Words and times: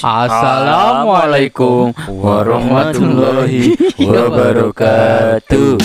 Assalamualaikum 0.00 1.92
warahmatullahi 2.08 3.76
wabarakatuh. 4.00 5.76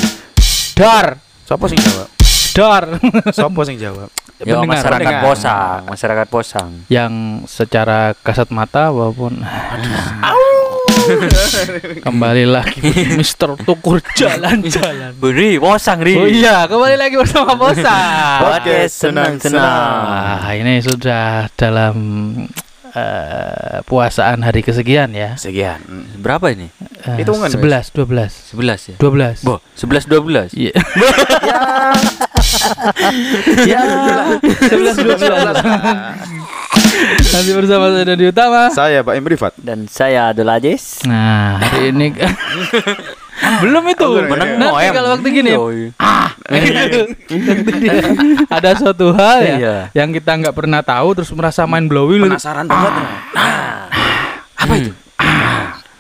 Dar, 0.80 1.20
Sopo 1.44 1.68
sing 1.68 1.84
jawab? 1.84 2.17
Dar. 2.58 2.84
Sopo 3.38 3.62
sing 3.62 3.78
jawab? 3.78 4.10
Ya 4.38 4.54
Pendengar, 4.54 4.78
masyarakat 4.78 5.02
pendengar. 5.02 5.24
posang, 5.26 5.80
masyarakat 5.90 6.28
posang. 6.30 6.70
yang 6.90 7.14
secara 7.50 8.14
kasat 8.22 8.54
mata 8.54 8.94
walaupun 8.94 9.42
kembali 12.02 12.46
lagi 12.46 12.86
Mister 13.20 13.58
Tukur 13.58 13.98
jalan-jalan. 14.14 15.18
Beri 15.18 15.58
posang 15.58 16.02
ri. 16.02 16.14
Oh 16.18 16.30
iya, 16.30 16.70
kembali 16.70 16.96
lagi 16.98 17.18
bersama 17.18 17.58
Bosa. 17.58 17.98
Oke, 18.62 18.86
senang-senang. 18.86 19.62
Nah, 20.38 20.54
ini 20.54 20.86
sudah 20.86 21.50
dalam 21.58 21.96
eh, 22.94 23.78
puasaan 23.90 24.46
hari 24.46 24.62
kesekian 24.62 25.18
ya. 25.18 25.34
Sekian. 25.34 25.82
Berapa 26.22 26.54
ini? 26.54 26.70
Eh, 27.10 27.26
Hitungan, 27.26 27.50
11, 27.50 27.90
12. 27.90 28.54
11 28.54 28.94
ya. 28.94 28.98
12. 29.02 29.42
Boh, 29.46 29.60
11 29.74 30.06
12. 30.06 30.54
Iya. 30.54 30.74
ya. 33.72 33.82
11 34.42 35.04
12. 35.04 35.18
Masih 37.28 37.54
bersama 37.54 37.86
saya 37.92 38.04
Dodi 38.06 38.26
Utama. 38.28 38.70
Saya 38.70 39.00
Pak 39.02 39.14
Imri 39.16 39.36
Fat. 39.36 39.54
Dan 39.56 39.86
saya 39.86 40.32
Abdul 40.32 40.48
Aziz. 40.48 41.04
Nah, 41.04 41.60
hari 41.60 41.92
ini 41.92 42.14
belum 43.62 43.84
itu. 43.86 44.08
Menang 44.26 44.58
Nanti 44.58 44.66
Noem. 44.66 44.92
kalau 44.92 45.10
waktu 45.14 45.28
gini 45.30 45.52
Yoi. 45.54 45.82
ada 48.50 48.70
suatu 48.74 49.14
hal 49.14 49.38
ya 49.40 49.56
Iya. 49.58 49.76
yang 49.94 50.10
kita 50.10 50.32
nggak 50.34 50.54
pernah 50.54 50.82
tahu 50.82 51.14
terus 51.14 51.30
merasa 51.32 51.66
main 51.66 51.86
blowing 51.86 52.24
Penasaran 52.24 52.66
banget. 52.66 52.92
Apa 54.58 54.74
itu? 54.76 54.92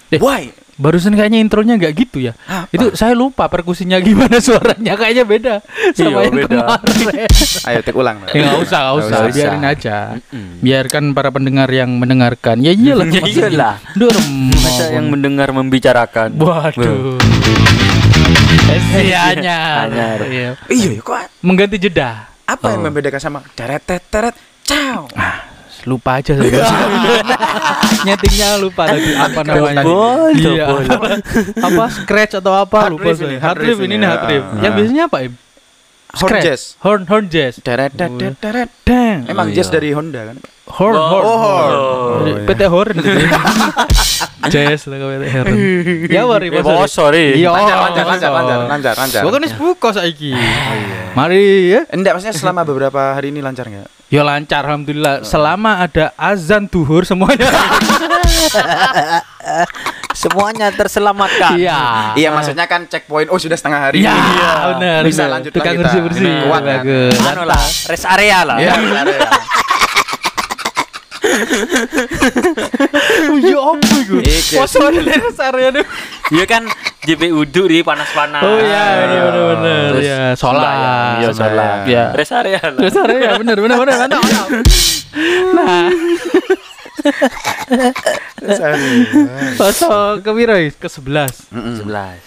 Eh, 0.07 0.17
Why? 0.17 0.49
Barusan 0.77 1.11
kayaknya 1.11 1.39
intronya 1.39 1.73
nggak 1.75 1.93
gitu 1.97 2.17
ya 2.21 2.33
Apa? 2.39 2.69
itu 2.69 2.85
saya 2.93 3.11
lupa 3.11 3.45
perkusinya 3.45 3.97
gimana 3.97 4.37
suaranya 4.45 4.93
kayaknya 4.93 5.23
beda 5.23 5.55
sama 5.91 6.21
Iya, 6.21 6.21
yang 6.23 6.33
beda. 6.37 6.47
kemarin 6.47 6.97
Ayo 7.67 7.79
tik 7.81 7.95
ulang. 7.95 8.17
ya 8.27 8.41
nggak 8.43 8.59
usah 8.61 8.79
nggak 8.79 8.95
usah 8.95 9.17
usah. 9.19 9.33
biarin 9.33 9.63
aja 9.63 9.97
Mm-mm. 10.15 10.61
biarkan 10.61 11.03
para 11.11 11.29
pendengar 11.29 11.65
yang 11.67 11.89
mendengarkan 11.91 12.61
ya 12.61 12.71
iyalah 12.71 13.05
Ya 13.11 13.21
iyalah. 13.23 13.75
Duh, 13.91 14.13
Masa 14.53 14.93
yang 14.93 15.09
mendengar 15.09 15.49
membicarakan. 15.49 16.37
waduh 16.37 17.17
Esianya 18.67 19.87
Anyar. 19.87 20.19
Iya. 20.21 20.49
Iya, 20.67 20.89
ya, 20.91 21.01
kok 21.01 21.17
mengganti 21.39 21.79
jeda 21.79 22.27
apa 22.43 22.65
yang 22.69 22.79
Oh. 22.79 22.85
membedakan 22.85 23.19
sama 23.19 23.39
teret 23.51 23.81
teret 23.83 24.35
ciao. 24.61 25.07
Lupa 25.87 26.19
aja 26.19 26.35
saya 26.35 26.51
nyetingnya 28.05 28.59
lupa 28.59 28.83
tadi 28.85 29.15
apa 29.15 29.39
namanya 29.41 29.81
iya 30.35 30.65
apa, 30.83 31.07
apa 31.57 31.83
scratch 31.89 32.35
atau 32.35 32.53
apa 32.53 32.77
Hard 32.83 32.91
lupa 32.93 33.07
riff 33.07 33.17
saya 33.17 33.27
ini, 33.29 33.37
hard 33.39 33.57
riff 33.57 33.79
ini 33.79 33.95
nih 33.95 34.07
hard 34.07 34.19
ah. 34.19 34.27
riff 34.27 34.43
yang 34.59 34.67
Ah. 34.67 34.77
biasanya 34.77 35.03
apa 35.07 35.19
im 35.23 35.33
Horn 36.07 36.39
jazz. 36.39 36.61
horn 36.81 37.03
horn 37.05 37.25
jazz 37.27 37.59
Teret 37.61 37.93
teret 37.93 38.39
teret. 38.39 38.69
dang 38.81 39.27
Emang 39.27 39.47
Oh, 39.47 39.53
jazz 39.53 39.69
iya. 39.69 39.75
dari 39.75 39.89
Honda 39.91 40.21
kan? 40.25 40.37
horn 40.67 40.95
Oh, 40.95 41.03
horn 41.03 41.23
oh, 41.23 41.37
horn. 41.37 41.73
Oh, 41.75 42.37
PT 42.43 42.61
horn 42.65 42.95
gitu 42.95 43.19
jazz 44.53 44.87
lah 44.87 44.97
PT 44.97 45.23
horn 45.29 45.55
ya 46.07 46.21
wari 46.25 46.47
Ya, 46.55 46.63
bos, 46.63 46.89
sorry. 46.89 47.37
iya 47.37 47.51
Lancar 47.51 47.77
lancar 47.85 48.05
lancar 48.07 48.31
lancar 48.33 48.57
lancar 48.65 48.93
lancar. 48.97 49.21
Bukan 49.23 49.39
wis 49.41 49.53
buka 49.53 49.89
saiki. 49.93 50.31
Mari 51.13 51.43
ya. 51.69 51.81
Enggak, 51.91 52.17
maksudnya 52.17 52.33
selama 52.33 52.61
beberapa 52.63 53.13
hari 53.13 53.29
ini 53.29 53.39
lancar 53.39 53.67
nggak? 53.67 53.87
Ya 54.07 54.23
lancar 54.23 54.63
alhamdulillah. 54.63 55.27
Selama 55.27 55.83
ada 55.83 56.15
azan 56.15 56.63
duhur 56.71 57.03
semuanya. 57.03 57.43
Semuanya 60.17 60.73
terselamatkan. 60.73 61.59
Iya. 61.59 61.81
Iya, 62.17 62.29
maksudnya 62.33 62.65
kan 62.65 62.89
checkpoint. 62.89 63.29
Oh, 63.29 63.37
sudah 63.37 63.53
setengah 63.53 63.79
hari. 63.91 64.01
Iya, 64.01 64.15
ini. 64.15 64.33
benar. 64.73 65.01
Bisa 65.05 65.23
lanjut 65.29 65.51
Tukang 65.53 65.77
lagi 65.77 65.83
bersih 65.83 65.99
kita. 66.01 66.07
bersih. 66.09 66.25
Ini 66.25 66.43
kuat 66.49 66.63
kan? 66.65 66.81
Anu 67.35 67.43
lah, 67.45 67.61
rest 67.61 68.05
area 68.07 68.39
lah. 68.41 68.57
Iya, 68.57 68.73
benar 68.81 69.05
ya. 69.05 69.19
Oh 73.27 73.37
iya 73.37 73.57
apa 73.59 73.93
iku? 73.99 74.15
Iki. 74.19 74.55
Poso 74.55 74.79
ada 74.81 74.99
leres 74.99 75.37
area 75.37 75.67
tuh. 75.71 75.85
Iya 76.29 76.43
kan 76.43 76.63
JP 77.03 77.21
uduk 77.31 77.67
di 77.67 77.79
panas-panas. 77.81 78.41
Oh 78.41 78.57
iya, 78.57 78.83
iya. 79.05 79.21
Terus 79.91 80.03
Iya, 80.03 80.21
sholat. 80.33 81.17
Iya, 81.19 81.29
sholat. 81.31 81.77
Iya. 81.85 82.03
Rest 82.13 82.33
area. 82.33 82.59
Terus 82.61 82.95
area 82.97 83.29
benar 83.35 83.57
benar 83.57 83.77
benar 83.77 83.95
mantap. 83.97 84.21
mantap. 84.21 84.47
Nah, 85.55 85.87
poso 89.55 89.89
ke 90.19 90.29
piro? 90.31 90.55
Ke 90.73 90.87
11. 90.87 91.51
Mm-mm. 91.51 91.75
11. 91.83 92.25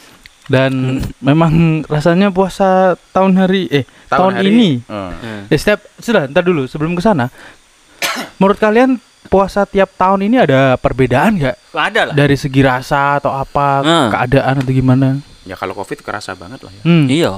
Dan 0.51 0.73
memang 1.21 1.53
rasanya 1.87 2.35
puasa 2.35 2.99
tahun 3.15 3.39
hari 3.39 3.71
eh 3.71 3.85
tahun, 4.11 4.35
hari- 4.35 4.51
ini. 4.51 4.71
Hmm. 4.83 5.47
Ya, 5.47 5.57
setiap 5.57 5.87
sudah 5.97 6.27
ntar 6.27 6.43
dulu 6.43 6.67
sebelum 6.67 6.99
ke 6.99 7.03
sana. 7.03 7.31
Menurut 8.39 8.57
kalian 8.57 8.99
puasa 9.27 9.63
tiap 9.63 9.95
tahun 9.95 10.25
ini 10.25 10.37
ada 10.41 10.75
perbedaan 10.75 11.37
nggak 11.37 11.57
Ada 11.71 12.01
lah. 12.03 12.15
dari 12.15 12.35
segi 12.35 12.61
rasa 12.61 13.17
atau 13.17 13.31
apa 13.31 13.81
Hmm. 13.81 14.09
keadaan 14.11 14.59
atau 14.59 14.73
gimana? 14.73 15.09
Ya 15.43 15.55
kalau 15.55 15.73
Covid 15.73 16.01
kerasa 16.01 16.35
banget 16.35 16.61
lah 16.61 16.73
ya. 16.73 16.83
Hmm. 16.83 17.07
Iya. 17.07 17.33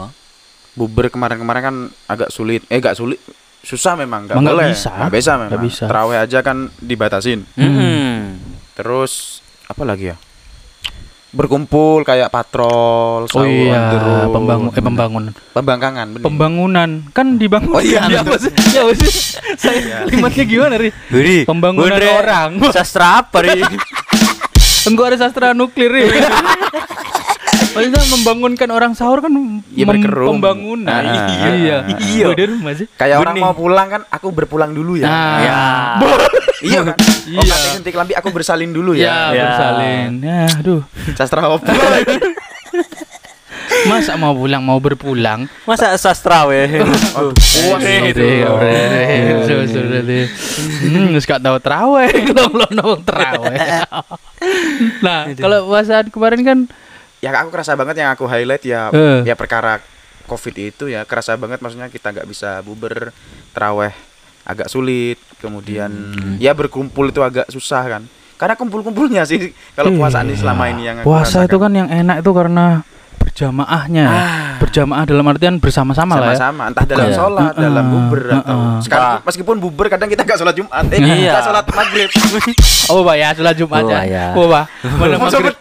Buber 0.72 1.06
kemarin-kemarin 1.06 1.62
kan 1.62 1.76
agak 2.06 2.28
sulit. 2.28 2.64
Eh, 2.66 2.78
agak 2.78 2.96
sulit. 2.96 3.20
Susah 3.60 3.94
memang, 3.94 4.24
nggak 4.24 4.40
boleh. 4.40 4.72
bisa. 4.72 4.90
Nggak 4.90 5.12
bisa 5.12 5.32
memang. 5.36 5.50
Nggak 5.52 5.62
bisa. 5.62 5.84
Terawih 5.86 6.18
aja 6.18 6.38
kan 6.40 6.56
dibatasin. 6.76 7.40
Hmm. 7.54 8.40
Terus 8.72 9.38
apa 9.64 9.82
lagi 9.84 10.10
ya? 10.10 10.16
Berkumpul 11.32 12.04
kayak 12.04 12.28
patrol, 12.28 13.24
Oh 13.24 13.44
iya, 13.48 14.28
pembangun 14.28 14.68
eh 14.68 14.84
pembangunan. 14.84 15.32
pembangkangan, 15.56 16.06
bener. 16.12 16.24
Pembangunan 16.28 16.90
kan 17.16 17.40
dibangun. 17.40 17.72
Oh 17.72 17.80
iya, 17.80 18.04
ya, 18.04 18.20
apa 18.20 18.36
sih? 18.36 18.52
Ya 18.76 18.84
apa 18.84 18.92
sih? 19.00 19.10
Saya 19.56 20.04
kalimatnya 20.04 20.44
gimana, 20.44 20.74
Ri? 20.76 20.92
Beri. 21.08 21.48
Pembangunan 21.48 21.96
Bundre. 21.96 22.08
orang. 22.12 22.50
Sastra 22.68 23.24
apa, 23.24 23.48
Ri? 23.48 23.64
Enggak 24.84 25.06
ada 25.08 25.16
sastra 25.24 25.56
nuklir, 25.56 25.88
Ri. 25.88 26.04
Maksudnya 27.72 28.02
membangunkan 28.10 28.68
orang 28.68 28.92
sahur 28.92 29.18
kan 29.18 29.32
Ya, 29.72 29.84
berkerum. 29.84 30.36
pembangunan. 30.36 30.92
Ah, 30.92 31.00
iya. 31.52 31.76
iya. 31.98 32.24
Oh, 32.26 32.36
di 32.36 32.44
rumah 32.44 32.72
sih. 32.72 32.84
Kayak 32.92 33.16
orang 33.18 33.34
Bening. 33.34 33.44
mau 33.44 33.54
pulang 33.54 33.88
kan, 33.88 34.02
aku 34.06 34.28
berpulang 34.28 34.70
dulu 34.70 34.96
ya. 34.96 35.08
Nah. 35.08 35.36
Ya. 35.40 35.60
iya 36.60 36.80
kan? 36.84 36.96
Oh, 36.96 37.32
Iya. 37.32 37.40
katanya 37.48 37.72
sentik 37.72 37.94
lambi 37.94 38.12
aku 38.12 38.28
bersalin 38.28 38.70
dulu 38.70 38.92
Ya, 38.92 39.00
ya. 39.00 39.16
Ya. 39.32 39.44
bersalin. 39.48 40.10
Ya, 40.20 40.40
aduh. 40.54 40.80
Sastra 41.14 41.48
apa? 41.48 41.64
Masa 43.82 44.14
mau 44.14 44.30
pulang 44.30 44.62
mau 44.62 44.78
berpulang? 44.78 45.50
Masa 45.66 45.98
sastra 45.98 46.46
weh? 46.46 46.70
Oh, 47.16 47.34
Eh, 47.80 48.14
itu. 48.14 48.22
Hmm, 50.82 51.18
gak 51.18 51.40
tau 51.40 51.58
traweh 51.58 52.06
kalau 52.30 52.46
belum 52.48 52.70
nong. 52.72 53.00
Nah, 55.02 55.34
kalau 55.34 55.66
puasaan 55.66 56.10
kemarin 56.10 56.40
kan 56.42 56.58
Ya 57.22 57.30
aku 57.32 57.48
kerasa 57.48 57.72
banget 57.72 57.96
yang 57.96 58.10
aku 58.10 58.26
highlight 58.26 58.66
ya 58.66 58.90
Eh. 58.90 59.22
ya 59.22 59.32
perkara 59.32 59.78
Covid 60.24 60.54
itu 60.60 60.84
ya 60.86 61.02
kerasa 61.02 61.34
banget 61.34 61.62
maksudnya 61.62 61.86
kita 61.86 62.10
nggak 62.10 62.26
bisa 62.26 62.58
buber 62.60 63.14
teraweh 63.50 63.94
agak 64.42 64.66
sulit 64.66 65.22
kemudian 65.38 65.86
Hmm. 65.86 66.34
ya 66.36 66.50
berkumpul 66.50 67.08
itu 67.08 67.22
agak 67.22 67.46
susah 67.46 67.86
kan 67.88 68.02
karena 68.34 68.58
kumpul-kumpulnya 68.58 69.22
sih 69.22 69.38
kalau 69.72 69.94
puasaan 69.94 70.26
ini 70.26 70.34
Iya. 70.34 70.42
selama 70.42 70.64
ini 70.66 70.82
yang 70.82 70.96
puasa 71.00 71.46
itu 71.46 71.54
kan 71.56 71.70
yang 71.70 71.86
enak 71.86 72.26
itu 72.26 72.30
karena 72.32 72.82
berjamaahnya. 73.22 74.04
Ah. 74.04 74.54
Berjamaah 74.58 75.04
dalam 75.04 75.24
artian 75.24 75.54
bersama-sama 75.56 76.14
lah 76.16 76.30
ya. 76.30 76.38
sama-sama 76.40 76.62
entah 76.68 76.84
dalam 76.84 77.06
Iya. 77.06 77.16
sholat 77.16 77.42
Heeh, 77.48 77.62
dalam 77.62 77.84
buber 77.86 78.20
atau 78.32 78.58
heeh. 78.58 78.76
sekarang 78.80 79.08
Wah. 79.08 79.18
meskipun 79.22 79.56
buber 79.58 79.86
kadang 79.88 80.08
kita 80.08 80.22
nggak 80.22 80.38
sholat 80.38 80.54
jumat 80.54 80.84
eh 80.86 80.98
Iya. 80.98 81.30
nggak 81.30 81.44
sholat 81.44 81.64
maghrib 81.68 82.10
Oh, 82.84 83.00
Pak 83.00 83.14
ya, 83.14 83.28
sholat 83.32 83.54
Jumat 83.54 83.80
Oh, 83.80 83.88
ya. 83.88 84.00
ya. 84.02 84.24
Oh, 84.34 84.46
Pak. 84.46 84.64
Mana 84.98 85.14
Masa 85.16 85.38
maghrib- 85.38 85.54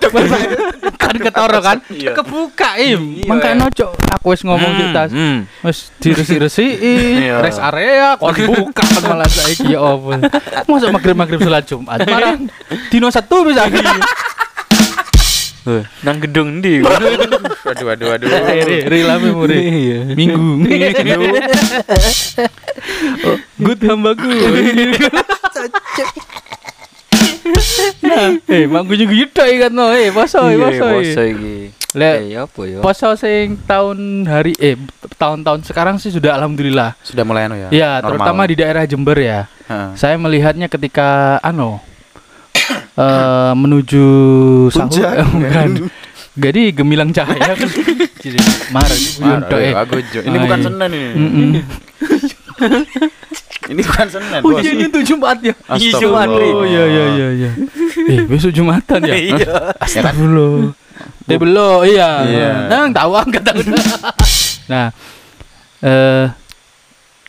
kan 0.97 1.15
ketoro 1.15 1.59
kan? 1.59 1.77
Iya. 1.87 2.11
Kebuka, 2.13 2.69
Im. 2.77 3.01
Iya, 3.17 3.27
Mangkane 3.27 3.57
ya. 3.57 3.67
ojo 3.67 3.85
aku 4.11 4.25
wis 4.29 4.41
ngomong 4.41 4.63
Hmm, 4.67 4.79
cerita. 4.79 5.01
hmm. 5.07 5.37
Wis 5.61 5.77
diresi-resi, 5.97 6.67
Iya. 7.21 7.41
rest 7.41 7.59
area 7.59 8.15
kon 8.15 8.33
buka 8.33 8.81
kan 8.81 9.01
malah 9.07 9.27
saiki 9.27 9.71
ya 9.71 9.81
apa. 9.81 10.17
Masa 10.65 10.89
maghrib-maghrib 10.89 11.39
sholat 11.39 11.63
Jumat. 11.63 12.01
Marah 12.03 12.37
dino 12.89 13.07
satu 13.07 13.43
bisa. 13.43 13.65
Eh, 15.61 15.85
Nang 16.01 16.17
gedung 16.17 16.57
ndi? 16.57 16.81
waduh 17.67 17.85
waduh 17.85 18.07
waduh 18.09 18.27
Ri, 18.65 18.81
ri 18.81 18.99
lah 19.05 19.21
memori. 19.21 19.61
Minggu. 20.17 20.65
Oh, 23.21 23.37
good 23.59 23.77
hambaku. 23.85 24.25
Eh, 28.47 28.65
mak 28.65 28.83
guyu 28.85 29.05
guyu 29.05 29.25
tok 29.29 29.45
ikan 29.47 29.71
no. 29.71 29.91
Eh, 29.91 30.09
poso, 30.09 30.41
Iya, 30.43 30.57
poso. 30.59 30.85
poso 30.89 31.21
iki. 31.23 31.55
Lek 31.91 32.15
Eh, 32.23 32.39
apa 32.39 32.61
ya? 32.63 32.79
poso 32.79 33.09
sing 33.15 33.59
tahun 33.61 34.23
hari 34.23 34.55
eh 34.57 34.79
tahun-tahun 35.17 35.67
sekarang 35.67 35.99
sih 35.99 36.09
sudah 36.09 36.33
alhamdulillah. 36.33 36.95
Sudah 37.01 37.21
mulai 37.21 37.45
anu 37.45 37.59
ya. 37.59 37.69
Ya, 37.69 37.91
normal. 37.99 38.07
terutama 38.09 38.41
di 38.47 38.55
daerah 38.55 38.83
Jember 38.87 39.17
ya. 39.19 39.39
Heeh. 39.67 39.89
Saya 39.95 40.15
melihatnya 40.15 40.65
ketika 40.65 41.37
ano 41.41 41.83
eh 43.01 43.51
menuju 43.57 44.05
sahur 44.69 45.01
eh, 45.01 45.25
bukan. 45.25 45.89
Jadi 46.31 46.71
gemilang 46.71 47.11
cahaya 47.11 47.57
kan. 47.57 47.69
Jadi 48.23 48.37
marah 48.71 48.97
tok, 49.49 49.59
eh, 49.59 49.73
Ini 50.23 50.37
Ah, 50.37 50.41
bukan. 50.45 50.59
Senin 50.61 50.91
ini. 50.93 51.09
Mm-mm. 51.17 51.49
Ini 53.71 53.81
bukan 53.87 54.07
Senin, 54.09 54.41
Oh 54.41 54.57
iya 54.59 54.71
ini 54.73 54.85
tuh 54.91 55.05
Jumat 55.05 55.37
ya. 55.39 55.53
Iya, 55.79 55.91
Jumat. 55.95 56.27
Oh 56.27 56.65
iya 56.65 56.83
iya 56.91 57.05
iya 57.07 57.27
iya. 57.31 57.49
Eh 58.09 58.19
besok 58.27 58.51
Jumatan 58.51 58.99
ya. 59.05 59.15
Iya. 59.37 59.47
Astagfirullah. 59.79 60.75
Eh 61.29 61.37
belum 61.39 61.85
iya. 61.87 62.09
Iya. 62.25 62.49
Nah, 62.67 62.89
tahu 62.91 63.11
angkat 63.15 63.41
tahu. 63.47 63.61
nah, 64.67 64.91
eh 65.79 66.25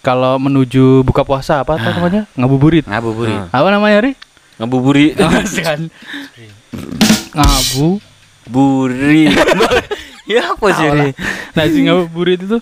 kalau 0.03 0.35
menuju 0.43 1.07
buka 1.07 1.23
puasa 1.23 1.63
apa 1.63 1.79
tuh 1.79 1.93
namanya? 1.95 2.27
Ngabuburit. 2.35 2.91
Ngabuburit. 2.91 3.39
Ah. 3.53 3.63
Apa 3.63 3.69
namanya, 3.71 4.03
Ri? 4.03 4.13
Ngabuburi. 4.57 5.17
Kan. 5.67 5.89
Ngabu. 7.33 8.01
Buri. 8.43 9.31
ya 10.33 10.53
apa 10.53 10.67
sih 10.73 10.87
ini? 10.89 11.09
Nah, 11.55 11.65
si 11.65 11.79
ngabuburit 11.83 12.41
itu 12.43 12.57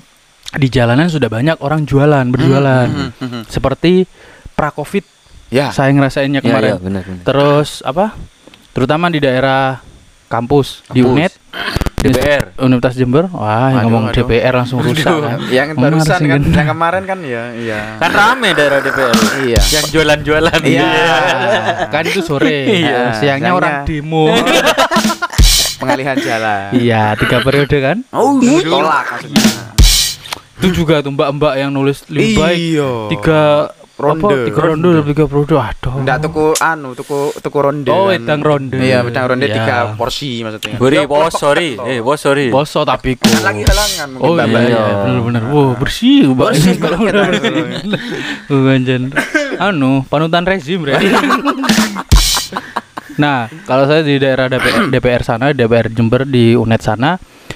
di 0.60 0.68
jalanan 0.68 1.08
sudah 1.08 1.26
banyak 1.26 1.56
orang 1.58 1.88
jualan, 1.88 2.28
berjualan. 2.28 2.88
Mhm. 3.18 3.48
Seperti 3.48 4.04
pra-Covid 4.52 5.04
Ya. 5.48 5.70
saya 5.70 5.90
ngerasainnya 5.90 6.38
Ya, 6.38 6.44
kemarin. 6.44 6.70
ya, 6.70 6.76
benar 6.76 7.02
benar. 7.04 7.22
Terus 7.22 7.80
apa? 7.80 8.12
Terutama 8.74 9.06
di 9.06 9.22
daerah 9.22 9.78
kampus, 10.26 10.82
di 10.90 10.98
Kampus. 10.98 11.12
UNED, 11.14 11.32
DPR. 12.06 12.42
Universitas 12.58 12.94
Jember. 12.94 13.24
Wah, 13.28 13.48
yang 13.66 13.80
Aduh, 13.80 13.82
ngomong 13.86 14.04
aduh. 14.06 14.16
DPR 14.20 14.54
langsung 14.54 14.78
rusak. 14.78 15.08
kan. 15.08 15.38
Yang 15.56 15.68
Ngomong 15.72 15.82
barusan 15.82 16.12
harus 16.14 16.28
kan, 16.28 16.40
yang 16.52 16.68
kemarin 16.68 17.02
kan 17.04 17.18
ya, 17.20 17.42
iya. 17.54 17.80
Kan 17.96 18.10
rame 18.12 18.48
daerah 18.52 18.78
DPR. 18.78 19.16
Iya. 19.42 19.60
Yang 19.72 19.84
jualan-jualan. 19.88 20.60
Iya. 20.62 20.90
kan 21.88 22.02
itu 22.04 22.20
sore. 22.20 22.56
Iya, 22.76 23.14
Siangnya 23.14 23.16
siangnya. 23.16 23.50
orang 23.52 23.74
demo. 23.84 24.28
Pengalihan 25.80 26.16
jalan. 26.16 26.70
iya, 26.74 27.12
tiga 27.14 27.40
periode 27.40 27.76
kan. 27.76 27.96
Oh, 28.10 28.36
tolak 28.40 29.04
maksudnya. 29.10 29.44
Itu 30.54 30.68
juga 30.74 31.00
tuh 31.00 31.12
mbak-mbak 31.12 31.54
yang 31.56 31.68
nulis 31.68 32.06
lebih 32.08 32.38
baik 32.38 32.58
Iya. 32.72 32.92
tiga 33.10 33.40
Ronde. 33.94 34.26
apa, 34.26 34.46
tiga 34.50 34.60
ronde 34.66 34.88
lebih 34.90 35.12
tiga 35.14 35.24
periode. 35.24 35.54
Aduh. 35.54 35.94
Enggak 36.02 36.18
tuku 36.20 36.44
anu, 36.58 36.88
tuku 36.92 37.18
tuku 37.38 37.58
ronde. 37.62 37.88
Oh, 37.88 38.06
kan. 38.06 38.18
wedang 38.18 38.40
ronde. 38.42 38.74
Iya, 38.74 38.98
wedang 39.00 39.24
ronde 39.30 39.46
Iya. 39.46 39.54
tiga 39.54 39.76
porsi 39.94 40.42
maksudnya. 40.42 40.74
Buri, 40.76 40.96
Ya, 40.96 41.06
bos, 41.06 41.30
pelepak 41.30 41.38
sorry. 41.38 41.70
Eh, 41.78 41.98
bos, 42.02 42.18
sorry. 42.18 42.50
Poso 42.50 42.82
tapi 42.82 43.14
ku. 43.14 43.30
lagi 43.40 43.62
halangan 43.62 44.08
mungkin 44.10 44.26
Oh 44.26 44.34
iya, 44.34 44.60
Iya. 44.66 44.82
benar-benar. 45.00 45.42
Wow, 45.46 45.78
bersih, 45.78 46.26
Mbak. 46.28 46.48
Bersih 46.50 46.74
bersih. 46.74 48.70
anjen. 48.72 49.02
Anu, 49.56 50.02
panutan 50.04 50.42
rezim, 50.42 50.82
Re. 50.82 50.98
Nah, 53.14 53.46
kalau 53.62 53.86
saya 53.86 54.02
di 54.02 54.18
daerah 54.18 54.50
DPR, 54.50 54.90
DPR 54.92 55.22
sana, 55.22 55.54
DPR 55.54 55.86
Jember 55.86 56.26
di 56.26 56.58
UNED 56.58 56.82
sana, 56.82 57.14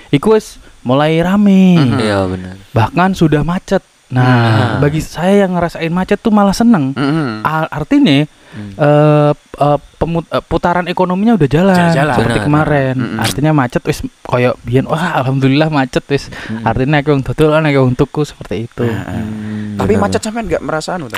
iku 0.09 0.39
wis 0.39 0.63
mulai 0.87 1.19
rame. 1.19 1.75
Iya, 1.99 2.31
benar. 2.31 2.55
Bahkan 2.71 3.19
sudah 3.19 3.43
macet. 3.43 3.83
Nah, 4.09 4.25
Hmm. 4.25 4.81
bagi 4.81 4.99
saya 4.99 5.45
yang 5.45 5.53
ngerasain 5.53 5.89
macet 5.89 6.17
tuh 6.19 6.29
malah 6.29 6.53
seneng. 6.53 6.93
Mhm. 6.93 7.45
A- 7.45 7.69
artinya 7.71 8.25
Hmm. 8.49 8.73
eh 8.75 9.33
eh, 9.35 9.79
pemut- 9.95 10.25
eh, 10.27 10.41
putaran 10.41 10.87
ekonominya 10.87 11.37
udah 11.37 11.45
jalan, 11.47 11.77
Jalan-jalan. 11.77 12.15
seperti 12.15 12.33
Benar. 12.35 12.47
kemarin. 12.47 12.95
Mm-mm. 12.97 13.19
Artinya 13.21 13.53
macet 13.53 13.83
wis 13.85 13.99
koyo 14.23 14.57
biyen 14.63 14.87
wah 14.87 15.13
alhamdulillah 15.15 15.69
macet 15.69 16.01
wis. 16.07 16.33
Mm. 16.47 16.65
Artinya 16.65 16.97
aku 16.99 17.09
yang 17.11 17.23
dodolan 17.23 17.63
aku 17.63 17.81
tuku 17.99 18.23
seperti 18.25 18.65
itu. 18.65 18.87
Hmm, 18.87 19.77
Tapi 19.77 19.93
benar. 19.93 20.03
macet 20.09 20.21
sampean 20.21 20.49
enggak 20.49 20.63
merasa 20.63 20.97
anu. 20.97 21.13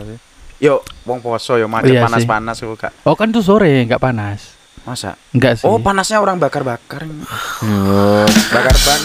Yo, 0.59 0.83
wong 1.05 1.21
poso 1.21 1.55
yo 1.55 1.65
macet 1.65 1.95
Iya 1.95 2.05
panas-panas 2.05 2.59
kok 2.59 2.77
Kak. 2.77 2.93
Oh 3.03 3.15
kan 3.15 3.31
tuh 3.31 3.41
sore 3.41 3.87
nggak 3.87 3.97
panas. 3.97 4.60
Masa? 4.89 5.17
Enggak 5.37 5.61
sih. 5.61 5.67
Oh, 5.69 5.77
panasnya 5.77 6.19
orang 6.25 6.41
bakar-bakar. 6.41 7.05
Oh, 7.05 8.25
Bakar 8.49 8.77
ban. 8.81 9.01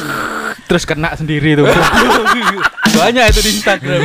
Terus 0.65 0.83
kena 0.87 1.13
sendiri 1.13 1.59
tuh. 1.59 1.67
Banyak 2.95 3.25
itu 3.35 3.39
di 3.43 3.51
Instagram. 3.59 3.99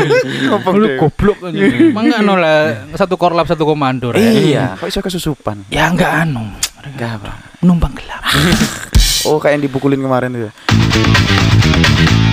Lu 0.74 0.86
goblok 0.98 1.38
kan. 1.46 1.54
Mangga 1.94 2.20
anu 2.20 2.34
lah 2.34 2.90
satu 2.98 3.14
korlap 3.14 3.46
satu 3.46 3.62
komando. 3.62 4.10
Iya, 4.18 4.74
kok 4.76 4.90
iso 4.90 5.00
kesusupan? 5.00 5.70
Ya 5.70 5.86
enggak 5.86 6.26
anu. 6.26 6.42
Enggak, 6.82 7.22
Bro. 7.22 7.34
Numpang 7.64 7.94
gelap. 7.94 8.22
Oh, 9.20 9.36
kayak 9.36 9.60
yang 9.60 9.68
dipukulin 9.68 10.00
kemarin 10.00 10.32
tuh 10.32 10.48
ya. 10.48 10.52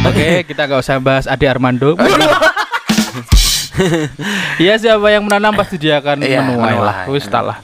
Oke, 0.07 0.47
kita 0.47 0.71
nggak 0.71 0.79
usah 0.79 1.03
bahas 1.03 1.27
Ade 1.27 1.43
Armando. 1.43 1.99
Iya 4.63 4.73
siapa 4.77 5.07
yang 5.09 5.23
menanam 5.25 5.53
pasti 5.53 5.77
dia 5.77 6.01
akan 6.01 6.21
menuai 6.21 6.75
lah. 6.77 6.97
Wis 7.09 7.29
lah. 7.29 7.57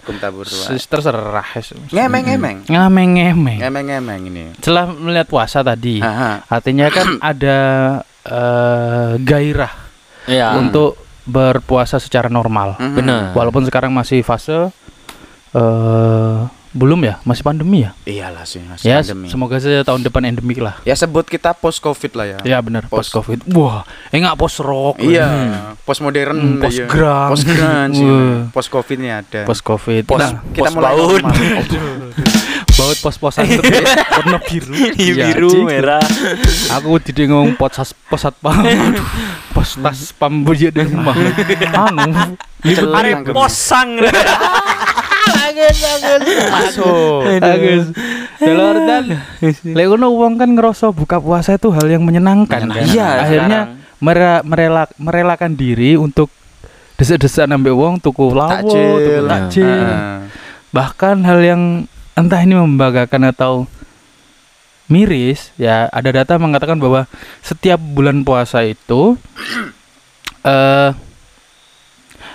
Terserah. 0.86 1.48
Ngemeng-ngemeng. 1.90 2.70
Ngameng-ngemeng. 2.70 3.60
Ngemeng-ngemeng 3.60 4.22
ini. 4.30 4.44
Setelah 4.62 4.94
melihat 4.94 5.28
puasa 5.28 5.66
tadi, 5.66 6.00
Aha. 6.00 6.46
artinya 6.46 6.88
kan 6.94 7.18
ada 7.34 7.58
eh, 8.24 9.12
gairah 9.20 9.74
Iya. 10.24 10.56
untuk 10.56 10.96
berpuasa 11.28 12.00
secara 12.00 12.28
normal. 12.32 12.80
Mhm. 12.80 12.96
Benar. 12.96 13.22
Walaupun 13.36 13.64
sekarang 13.68 13.92
masih 13.92 14.24
fase 14.24 14.72
eh 15.54 16.38
belum 16.74 17.00
ya, 17.02 17.22
masih 17.22 17.42
pandemi 17.42 17.86
ya. 17.86 17.94
Iyalah 18.04 18.44
sih, 18.44 18.58
masih 18.60 18.84
Ya, 18.84 19.00
pandemi. 19.00 19.30
semoga 19.30 19.56
saja 19.58 19.82
tahun 19.82 20.02
depan 20.02 20.26
endemik 20.26 20.58
lah. 20.58 20.82
Ya 20.82 20.94
sebut 20.94 21.24
kita 21.24 21.54
post 21.54 21.78
covid 21.78 22.12
lah 22.14 22.26
ya. 22.28 22.38
Ya 22.44 22.58
benar, 22.60 22.86
Post- 22.86 23.14
post 23.14 23.16
covid. 23.16 23.40
Wah, 23.50 23.86
enggak 24.10 24.34
post 24.36 24.58
rock. 24.58 24.98
Iya, 24.98 25.26
Hmm. 25.26 25.78
post 25.80 26.02
modern, 26.02 26.34
Hmm, 26.34 26.58
post 26.58 26.76
iya. 26.76 26.86
grunge. 26.86 27.30
post 27.30 27.44
grunge, 27.46 27.94
iya. 27.96 28.20
post 28.50 28.70
covid 28.70 28.98
ini 28.98 29.10
ada. 29.10 29.42
Post 29.46 29.62
covid. 29.62 30.04
Pos- 30.04 30.18
Nah, 30.20 30.32
kita 30.50 30.60
post 30.64 30.76
mulai 30.76 30.92
baut. 30.92 31.24
baut 32.74 32.98
pos-posan 33.00 33.46
itu 33.46 33.62
warna 34.10 34.42
biru. 34.42 34.74
Iya, 34.74 34.90
Iya, 34.98 35.14
biru, 35.30 35.52
merah. 35.64 36.02
Aku 36.74 36.98
tidak 36.98 37.30
ngomong 37.30 37.54
pos 37.54 37.78
pos 38.04 38.18
satpam. 38.20 38.66
Pos 39.64 39.80
tas 39.80 40.12
pam 40.12 40.44
dia 40.52 40.76
di 40.76 40.84
rumah. 40.84 41.16
Anu, 41.88 42.36
Celeng 42.60 42.92
Are 42.92 43.12
nangkep. 43.16 43.32
posang. 43.32 43.96
Masuk. 46.52 47.24
Agus. 47.40 47.86
Dalam 48.36 48.76
artian, 48.76 49.04
lek 49.64 49.86
ngono 49.88 50.12
wong 50.12 50.36
kan 50.36 50.52
ngerasa 50.52 50.92
buka 50.92 51.24
puasa 51.24 51.56
itu 51.56 51.72
hal 51.72 51.88
yang 51.88 52.04
menyenangkan 52.04 52.68
kan. 52.68 52.84
Iya, 52.84 53.24
Akhirnya 53.24 53.60
mere- 54.04 54.44
merela 54.44 54.84
merelakan 55.00 55.56
diri 55.56 55.96
untuk 55.96 56.28
desek-desek 57.00 57.48
nambah 57.48 57.72
wong 57.72 58.04
tuku 58.04 58.36
lawo, 58.36 58.68
tuku 58.68 59.24
Takjil. 59.24 59.72
Bahkan 60.76 61.16
hal 61.24 61.40
yang 61.40 61.62
entah 62.14 62.44
ini 62.44 62.60
membanggakan 62.60 63.32
atau 63.32 63.64
miris 64.94 65.50
ya 65.56 65.90
ada 65.90 66.14
data 66.14 66.38
mengatakan 66.38 66.78
bahwa 66.78 67.10
setiap 67.42 67.82
bulan 67.82 68.22
puasa 68.22 68.62
itu 68.62 69.18
eh 70.46 70.92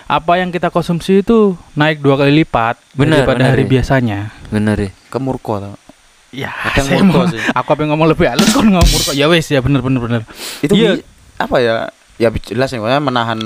apa 0.09 0.33
yang 0.35 0.49
kita 0.49 0.69
konsumsi 0.69 1.21
itu 1.21 1.53
naik 1.75 2.01
dua 2.01 2.17
kali 2.17 2.33
lipat 2.35 2.81
Benar, 2.97 3.23
daripada 3.23 3.39
benar, 3.39 3.53
hari 3.53 3.65
ya. 3.65 3.71
biasanya. 3.71 4.19
Bener 4.49 4.77
ya. 4.81 4.91
Ke 5.07 5.21
Murko 5.21 5.61
tau. 5.61 5.77
Ya, 6.29 6.49
Ada 6.49 6.81
saya 6.83 6.97
murko 6.99 7.19
mau- 7.19 7.29
sih. 7.29 7.41
Aku 7.53 7.69
apa 7.69 7.83
ngomong 7.85 8.09
lebih 8.09 8.25
halus 8.27 8.49
kon 8.51 8.69
ngomong 8.69 9.01
kok. 9.05 9.13
Ya 9.13 9.29
wes 9.29 9.45
ya 9.47 9.61
bener 9.61 9.85
bener 9.85 10.01
bener. 10.01 10.23
Itu 10.61 10.73
bi- 10.73 11.05
apa 11.37 11.57
ya? 11.61 11.93
Ya 12.17 12.33
jelas 12.33 12.73
ya 12.73 12.81
menahan 12.81 13.37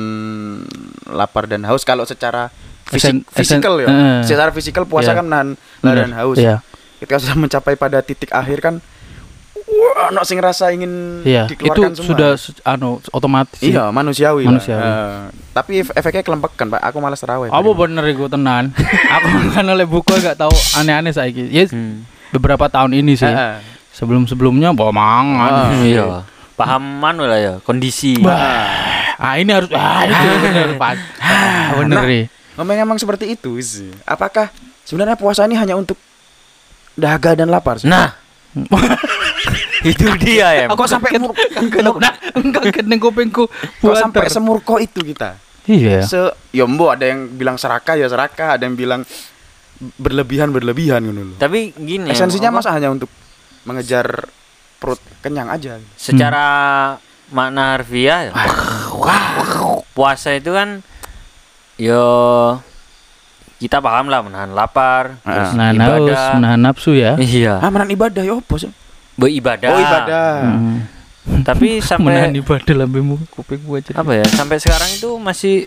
lapar 1.04 1.45
dan 1.45 1.66
haus 1.66 1.83
kalau 1.83 2.07
secara 2.07 2.54
Esen- 2.88 3.26
fisik 3.26 3.59
fisikal 3.59 3.75
ya. 3.76 3.87
eh. 3.87 4.21
Secara 4.23 4.54
fisikal 4.54 4.87
puasa 4.87 5.11
Iya. 5.11 5.19
kan 5.19 5.25
menahan 5.26 5.49
lapar 5.83 5.95
dan 5.99 6.09
Bener. 6.09 6.19
haus. 6.23 6.38
Iya. 6.38 6.62
Ketika 6.97 7.19
sudah 7.19 7.37
mencapai 7.37 7.75
pada 7.75 7.99
titik 8.00 8.31
akhir 8.31 8.62
kan 8.62 8.75
wah, 9.73 10.09
ono 10.09 10.21
sing 10.23 10.37
rasa 10.37 10.69
ingin 10.69 11.23
Iya, 11.23 11.45
itu 11.45 11.57
dikeluarkan 11.57 11.93
semua. 11.93 12.07
sudah 12.07 12.31
anu 12.67 12.91
otomatis. 13.09 13.59
Iya, 13.59 13.88
manusiawi. 13.88 14.43
lah. 14.43 14.49
Manusiawi. 14.50 14.83
Eh, 14.83 15.21
tapi 15.50 15.73
ef- 15.81 15.93
efeknya 15.93 16.23
kelempekan, 16.23 16.69
Pak. 16.69 16.81
Aku 16.83 16.99
malas 16.99 17.19
terawih. 17.19 17.49
Apa 17.49 17.71
bener 17.73 18.05
iku 18.07 18.26
tenan? 18.26 18.71
aku 19.14 19.26
kan 19.50 19.64
oleh 19.64 19.85
buku 19.85 20.12
gak 20.14 20.37
tahu 20.37 20.52
aneh-aneh 20.76 21.11
saiki. 21.11 21.49
Ya 21.49 21.64
Hmm. 21.67 22.05
beberapa 22.31 22.67
tahun 22.67 22.93
ini 22.95 23.14
sih. 23.14 23.25
Heeh. 23.25 23.59
Sebelum-sebelumnya 23.93 24.71
bawa 24.71 24.91
mangan. 24.91 25.50
Ah, 25.67 25.71
Iya. 25.79 26.05
Paham 26.52 26.83
anu 27.00 27.25
lah 27.25 27.37
ya, 27.37 27.55
kondisi. 27.61 28.21
Ah 29.14 29.35
ini 29.35 29.50
harus 29.50 29.71
ah 29.71 30.02
itu 30.02 30.17
bener 30.43 30.75
Pak. 30.76 30.95
Ah, 31.17 31.75
bener 31.76 31.97
Nah, 31.97 32.05
nih. 32.05 32.25
Ngomong-ngomong 32.52 32.99
seperti 32.99 33.33
itu 33.33 33.57
sih. 33.59 33.88
Apakah 34.02 34.52
sebenarnya 34.83 35.14
puasa 35.14 35.43
ini 35.43 35.55
hanya 35.55 35.73
untuk 35.73 35.97
dahaga 36.93 37.33
dan 37.35 37.49
lapar 37.49 37.79
sih? 37.79 37.87
Nah, 37.87 38.12
itu 39.84 40.06
dia 40.16 40.46
ya. 40.54 40.66
Kok 40.68 40.86
sampai 40.86 41.16
mur- 41.16 41.34
Nah, 41.96 42.14
enggak 42.32 42.72
kening 42.72 42.98
kupingku. 42.98 43.46
kok 43.50 43.94
sampai 43.94 44.26
semurko 44.26 44.76
itu 44.76 45.02
kita? 45.02 45.36
Iya. 45.62 46.02
Se 46.02 46.18
ya 46.50 46.64
mbok 46.64 46.96
ada 46.96 47.06
yang 47.06 47.30
bilang 47.30 47.54
serakah 47.54 47.94
ya 47.94 48.06
serakah, 48.06 48.54
ada 48.54 48.62
yang 48.62 48.74
bilang 48.74 49.02
berlebihan 49.96 50.48
berlebihan 50.48 51.02
ngono 51.02 51.22
lho. 51.24 51.36
Tapi 51.36 51.74
gini. 51.76 52.06
Esensinya 52.08 52.50
masa 52.52 52.70
hanya 52.70 52.88
untuk 52.88 53.10
mengejar 53.62 54.26
perut 54.76 54.98
kenyang 55.20 55.46
aja. 55.48 55.78
secara 55.94 56.46
makna 57.28 57.76
harfiah 57.76 58.28
ya. 58.28 58.32
Puasa 59.92 60.32
itu 60.32 60.50
kan 60.50 60.80
yo 61.76 62.02
kita 63.56 63.78
paham 63.78 64.06
lah 64.06 64.20
menahan 64.20 64.50
lapar, 64.50 65.22
terus 65.22 65.54
Menahan 65.54 65.76
haus, 65.78 65.90
ibadah. 66.02 66.26
menahan 66.34 66.60
nafsu 66.60 66.90
ya. 66.92 67.14
Iya, 67.14 67.62
Ah, 67.62 67.70
menahan 67.70 67.92
ibadah 67.92 68.22
ya 68.22 68.34
apa 68.34 68.54
sih? 68.58 68.70
Beribadah. 69.14 69.69
Oh, 69.69 69.78
ibadah. 69.78 70.33
Hmm. 70.42 70.78
Tapi 71.42 71.78
menahan 72.02 72.33
sampai 72.35 72.40
ibadah 72.42 72.75
lambemu 72.75 73.14
kupingmu 73.31 73.78
aja. 73.78 73.92
apa 73.95 74.12
ya? 74.14 74.26
Sampai 74.26 74.59
sekarang 74.59 74.90
itu 74.90 75.11
masih 75.16 75.66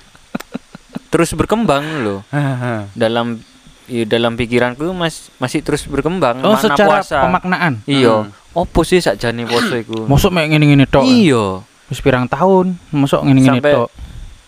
terus 1.09 1.31
berkembang 1.31 1.83
loh. 2.03 2.19
Dalam 3.01 3.39
ya, 3.85 4.03
dalam 4.03 4.33
pikiranku 4.33 4.89
mas, 4.91 5.29
masih 5.37 5.61
terus 5.61 5.85
berkembang 5.85 6.41
Oh, 6.41 6.57
makna 6.57 6.63
secara 6.65 6.89
puasa. 6.99 7.17
pemaknaan. 7.23 7.73
Iya. 7.85 8.27
Hmm. 8.27 8.33
Opo 8.55 8.87
sih 8.87 8.99
sakjane 8.99 9.43
poso 9.45 9.75
iku? 9.75 10.03
Mosok 10.11 10.31
mek 10.31 10.49
ngene-ngene 10.51 10.87
tok. 10.87 11.05
Iya. 11.05 11.61
Wis 11.85 12.01
pirang 12.01 12.25
tahun, 12.25 12.81
mosok 12.89 13.21
ngene-ngene 13.23 13.61
tok. 13.61 13.89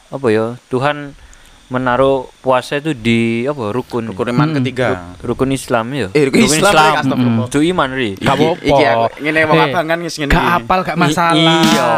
Apa 0.09 0.27
ya? 0.31 0.57
Tuhan 0.67 1.13
menaruh 1.67 2.31
puasa 2.39 2.79
itu 2.79 2.91
di 2.91 3.43
apa? 3.43 3.69
Rukun. 3.69 4.07
Rukun 4.07 4.31
iman 4.31 4.47
Hmm. 4.47 4.57
ketiga. 4.57 4.87
Rukun 5.19 5.51
Islam 5.51 5.85
ya. 5.91 6.07
Eh, 6.11 6.23
rukun 6.25 6.41
Islam, 6.41 6.71
Rek, 6.71 6.95
astagfirullah. 6.97 7.47
Itu 7.47 7.59
iman 7.61 7.89
ri. 7.91 8.09
Gak 8.13 8.23
Iki- 8.23 8.31
apa-apa. 8.31 8.63
Iki 8.63 8.83
aku 8.85 9.05
ngene 9.19 9.39
wong 9.43 9.57
Eh, 9.57 9.67
abangan 9.67 9.97
wis 9.99 10.15
ngene. 10.15 10.31
Gak 10.31 10.45
apal 10.55 10.79
gak 10.81 10.95
masalah. 10.95 11.35
Iya. 11.35 11.89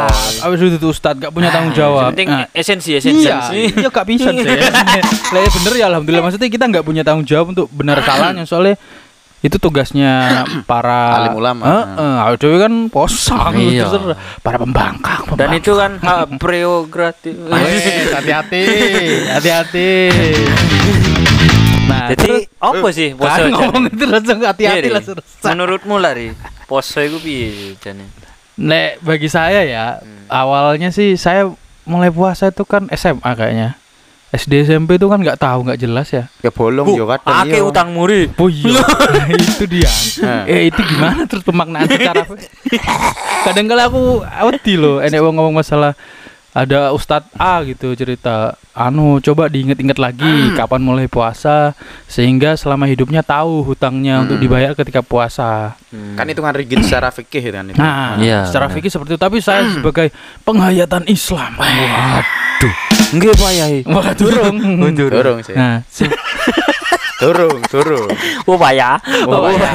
Awis 0.42 0.58
itu 0.60 0.88
Ustad 0.88 1.14
gak 1.16 1.30
punya 1.30 1.48
tanggung 1.48 1.70
jawab. 1.72 2.10
Penting 2.10 2.28
Nah, 2.28 2.46
esensi 2.50 2.90
esensi. 2.92 3.24
Iya, 3.24 3.38
iya 3.52 3.88
gak 3.88 4.06
bisa 4.06 4.28
sih. 4.28 4.42
Lah 5.32 5.40
ya 5.40 5.50
bener 5.52 5.72
ya 5.72 5.84
alhamdulillah 5.86 6.24
maksudnya 6.24 6.48
kita 6.48 6.64
nggak 6.66 6.82
punya 6.82 7.02
tanggung 7.02 7.22
jawab 7.22 7.46
untuk 7.50 7.70
benar 7.70 7.98
salahnya 8.00 8.42
soalnya 8.50 8.74
itu 9.40 9.56
tugasnya 9.56 10.44
para 10.70 11.24
Alim 11.26 11.40
ulama. 11.40 11.64
Heeh, 11.64 12.16
uh, 12.28 12.36
dewe 12.36 12.56
kan 12.58 12.72
posang 12.88 13.56
Iya. 13.56 13.88
terus 13.88 14.14
para 14.40 14.56
pembangkang. 14.56 15.24
Dan 15.34 15.56
itu 15.56 15.72
kan 15.72 15.96
hak 15.96 16.36
prerogatif. 16.36 17.34
Wes, 17.48 18.12
hati-hati, 18.12 18.62
hati-hati. 19.32 19.90
Nah, 21.90 22.06
Jadi 22.14 22.46
apa 22.54 22.88
sih 22.90 23.08
poso? 23.12 23.26
kan 23.26 23.50
ngomong 23.50 23.84
itu 23.88 24.04
langsung 24.06 24.38
Iya, 24.38 24.48
hati-hati 24.54 24.88
langsung 24.88 25.16
resah. 25.18 25.50
Menurutmu 25.50 25.96
lah 25.98 26.12
ri, 26.14 26.30
poso 26.64 27.02
itu 27.02 27.18
piye 27.18 27.74
jane? 27.82 28.06
Nek 28.54 29.00
bagi 29.00 29.26
saya 29.26 29.64
ya, 29.64 29.86
Hmm. 29.98 30.28
awalnya 30.28 30.92
sih 30.92 31.16
saya 31.16 31.50
mulai 31.82 32.12
puasa 32.12 32.52
itu 32.52 32.62
kan 32.62 32.86
SMA 32.92 33.26
kayaknya. 33.32 33.74
SD 34.30 34.62
SMP 34.62 34.94
itu 34.94 35.10
kan 35.10 35.18
nggak 35.18 35.42
tahu 35.42 35.66
nggak 35.66 35.80
jelas 35.82 36.06
ya. 36.14 36.30
Ya 36.38 36.54
bolong 36.54 36.94
yo 36.94 37.02
kadang. 37.02 37.34
Ake 37.42 37.58
iya. 37.58 37.66
utang 37.66 37.90
muri. 37.90 38.30
Oh 38.38 38.46
iya, 38.46 38.78
itu 39.34 39.66
dia. 39.66 39.90
Nah. 40.22 40.46
eh 40.46 40.70
itu 40.70 40.78
gimana 40.86 41.26
terus 41.26 41.42
pemaknaan 41.42 41.90
secara 41.90 42.22
kadang 43.50 43.66
kala 43.66 43.90
aku 43.90 44.22
wedi 44.22 44.74
loh, 44.78 45.02
enek 45.02 45.18
wong 45.18 45.34
ngomong 45.34 45.58
masalah 45.58 45.98
ada 46.52 46.90
Ustadz 46.90 47.30
A 47.34 47.62
gitu 47.62 47.94
cerita, 47.94 48.58
anu 48.72 49.18
coba 49.18 49.46
diinget-inget 49.46 49.96
lagi 49.96 50.26
kapan 50.52 50.80
mulai 50.80 51.06
puasa 51.06 51.78
sehingga 52.04 52.54
selama 52.54 52.84
hidupnya 52.84 53.20
tahu 53.20 53.62
hutangnya 53.64 54.20
untuk 54.20 54.34
Hmm. 54.34 54.44
dibayar 54.44 54.72
ketika 54.74 54.98
puasa. 55.00 55.78
Kan 56.14 56.26
hitungan 56.26 56.50
rigid 56.50 56.82
secara 56.82 57.08
fikih 57.08 57.44
kan 57.48 57.64
itu. 57.66 57.78
Nah, 57.78 58.14
Iya, 58.16 58.44
secara 58.44 58.66
benar. 58.66 58.76
fikih 58.76 58.90
seperti 58.90 59.10
itu. 59.12 59.20
Tapi 59.20 59.38
saya 59.38 59.62
sebagai 59.70 60.10
penghayatan 60.42 61.06
Islam, 61.06 61.54
waduh, 61.54 62.74
Nggih 63.12 63.30
Pak 63.32 63.52
Yai. 63.52 63.76
wah 63.84 64.10
durung, 64.12 64.56
Durung 64.92 65.38
sih. 65.40 65.54
Nah, 65.54 65.82
si- 67.20 67.22
Durung, 67.22 67.60
durung. 67.62 68.08
Oh 68.44 68.56
Pak 68.56 68.72
ya. 68.72 68.96
oh, 69.22 69.44
iya. 69.46 69.70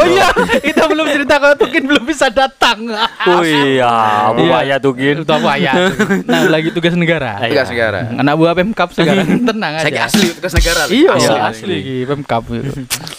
oh 0.00 0.06
iya, 0.08 0.28
kita 0.58 0.88
belum 0.88 1.04
cerita 1.06 1.36
kalau 1.36 1.52
Tukin 1.54 1.84
belum 1.84 2.00
bisa 2.02 2.32
datang. 2.32 2.88
Oh 3.28 3.44
iya, 3.44 3.92
Bu 4.32 4.42
Iya. 4.42 4.58
Ya 4.64 4.76
tukin. 4.80 5.20
Itu 5.20 5.28
apa 5.28 5.54
ya? 5.54 5.76
Nah, 6.24 6.48
lagi 6.48 6.72
tugas 6.72 6.96
negara. 6.96 7.44
Iya. 7.44 7.52
Tugas 7.52 7.68
negara. 7.68 8.00
Anak 8.14 8.34
buah 8.34 8.56
Pemkap 8.56 8.88
sekarang 8.90 9.28
tenang 9.48 9.72
aja. 9.76 9.84
Saya 9.84 10.00
asli 10.08 10.26
tugas 10.32 10.52
negara. 10.54 10.82
Iya, 10.88 11.10
Asli, 11.14 11.38
asli. 11.38 11.78
Pemkap. 12.04 12.42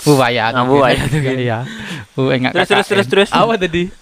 Bu 0.01 0.11
Waya. 0.15 0.49
Ah, 0.49 0.65
Bu 0.65 0.81
Waya 0.81 1.05
tuh. 1.05 1.21
Iya. 1.21 1.59
Bu 2.17 2.33
enggak 2.33 2.57
Terus, 2.57 2.67
terus, 2.67 2.87
terus, 2.87 3.07
terus. 3.07 3.29
Apa 3.29 3.53
tadi? 3.55 3.93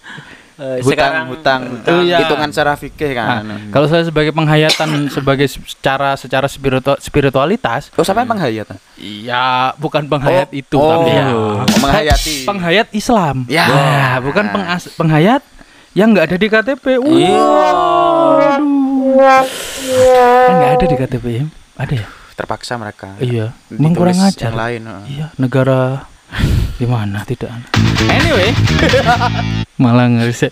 Eh, 0.58 0.82
Hutang, 0.82 0.90
sekarang 0.90 1.24
hutang, 1.30 1.60
Oh, 1.86 2.02
iya. 2.02 2.18
hitungan 2.18 2.50
secara 2.50 2.74
fikih 2.74 3.14
Nah, 3.14 3.40
kan. 3.40 3.70
kalau 3.70 3.86
saya 3.86 4.02
sebagai 4.02 4.34
penghayatan 4.34 4.90
sebagai 5.14 5.46
secara 5.46 6.12
secara 6.14 6.44
spiritu- 6.44 6.98
spiritualitas 6.98 7.94
Oh, 7.94 8.02
sampai 8.02 8.26
penghayatan. 8.26 8.74
Iya, 8.94 9.70
bukan 9.76 10.04
penghayat 10.04 10.50
Oh, 10.50 10.58
itu 10.58 10.74
oh, 10.74 10.90
tapi 10.98 11.10
ya. 11.12 11.24
oh, 11.30 11.62
menghayati. 11.78 12.36
Penghayat 12.42 12.90
Islam. 12.90 13.46
Ya. 13.46 13.64
Nah, 13.64 14.14
bukan 14.18 14.50
pengas 14.50 14.90
penghayat 14.92 15.46
yang 15.94 16.10
nggak 16.10 16.26
ada 16.26 16.36
di 16.36 16.46
KTP. 16.48 16.84
Iya. 17.06 17.38
Waduh. 18.18 19.46
Kan 20.42 20.52
nggak 20.54 20.72
ada 20.74 20.84
di 20.84 20.96
KTP 20.96 21.24
ya? 21.30 21.44
Ada 21.76 21.94
ya? 21.96 22.06
Terpaksa 22.34 22.74
mereka. 22.74 23.14
Iya. 23.18 23.54
Kurang 23.94 24.18
ajar. 24.20 24.42
Yang 24.44 24.56
lain. 24.56 24.82
Iya, 25.06 25.26
negara 25.36 26.02
di 26.74 26.86
mana 26.86 27.22
tidak? 27.22 27.50
Anyway, 28.04 28.50
malah 29.78 30.10
ngerisik. 30.10 30.50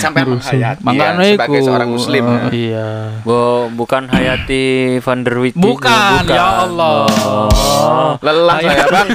Sampai 0.00 0.24
menghayati. 0.24 0.80
Makanya 0.80 1.20
ya, 1.20 1.36
sebagai 1.36 1.60
seorang 1.60 1.90
muslim. 1.92 2.24
Oh, 2.24 2.36
ya. 2.36 2.48
iya. 2.50 2.88
Bu, 3.20 3.68
bukan 3.76 4.08
Hayati 4.08 4.96
Van 5.04 5.20
der 5.22 5.36
Witty. 5.36 5.60
Bukan, 5.60 6.20
ya 6.24 6.64
Allah. 6.64 7.04
Oh. 7.04 8.12
Lelah 8.24 8.56
saya, 8.64 8.84
Bang. 8.88 9.08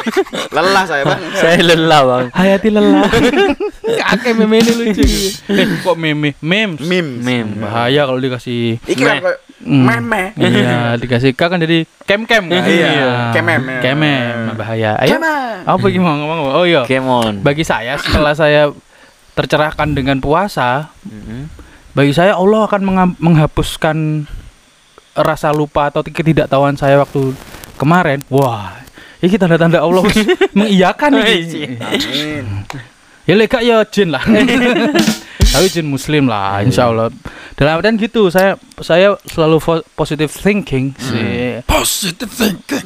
Lelah 0.53 0.83
saya, 0.85 1.03
Bang. 1.03 1.21
Saya 1.41 1.59
lelah, 1.65 2.01
Bang. 2.05 2.25
Hayati 2.37 2.69
lelah. 2.69 3.09
Kakek 3.99 4.33
meme 4.37 4.61
ini 4.61 4.71
lucu. 4.77 5.01
eh, 5.57 5.67
kok 5.81 5.97
meme? 5.97 6.37
Memes. 6.45 6.79
Mim. 6.85 7.07
Meme. 7.25 7.57
Bahaya 7.65 8.05
kalau 8.05 8.21
dikasih 8.21 8.77
Iki 8.85 9.01
kan 9.01 9.17
kayak 9.19 9.39
Hmm. 9.59 9.83
meme. 9.83 10.31
Iya, 10.39 10.95
dikasih 10.95 11.35
K 11.35 11.41
kan 11.51 11.59
jadi 11.59 11.83
kem 12.07 12.23
kem 12.23 12.47
kan? 12.47 12.63
Iya, 12.63 13.35
kemem, 13.35 13.59
ya. 13.67 13.79
Kemem, 13.83 14.55
bahaya. 14.55 14.95
Ayo. 15.03 15.19
Kemem. 15.19 15.67
Apa 15.67 15.85
gimana 15.91 16.15
ngomong? 16.15 16.55
Oh 16.55 16.63
iya. 16.63 16.87
Come 16.87 17.11
on. 17.11 17.33
Bagi 17.43 17.67
saya 17.67 17.99
setelah 17.99 18.31
saya 18.31 18.71
tercerahkan 19.33 19.91
dengan 19.91 20.17
puasa, 20.19 20.93
Mhm. 21.03 21.50
bagi 21.91 22.13
saya 22.13 22.36
Allah 22.36 22.65
akan 22.65 22.81
menghapuskan 23.17 24.25
rasa 25.13 25.51
lupa 25.51 25.89
atau 25.89 26.00
ketidaktahuan 26.01 26.75
saya 26.75 26.98
waktu 26.98 27.33
kemarin. 27.75 28.24
Wah, 28.29 28.79
ini 29.19 29.36
tanda-tanda 29.36 29.81
Allah 29.81 30.03
mengiyakan 30.57 31.12
ini. 31.19 31.75
Amin. 31.75 32.45
Ya 33.25 33.36
lega 33.36 33.59
ya 33.59 33.86
jin 33.86 34.09
lah. 34.09 34.24
Tapi 35.49 35.65
jin 35.67 35.85
muslim 35.85 36.25
lah, 36.25 36.61
insya 36.61 36.87
Allah. 36.87 37.09
Dalam 37.57 37.77
artian 37.77 37.97
gitu, 37.97 38.29
saya 38.29 38.55
saya 38.79 39.17
selalu 39.25 39.57
positive 39.93 40.29
thinking 40.29 40.93
sih. 40.95 41.59
Positive 41.65 42.29
thinking. 42.29 42.85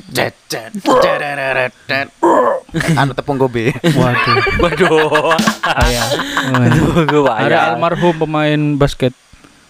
Anu 2.96 3.12
tepung 3.14 3.38
gobe. 3.38 3.76
Waduh, 3.76 4.38
Waduh. 4.64 5.36
ayah. 5.84 6.08
Waduh. 6.50 7.26
Ada 7.30 7.48
ya. 7.48 7.60
almarhum 7.70 8.16
pemain 8.18 8.60
basket 8.76 9.14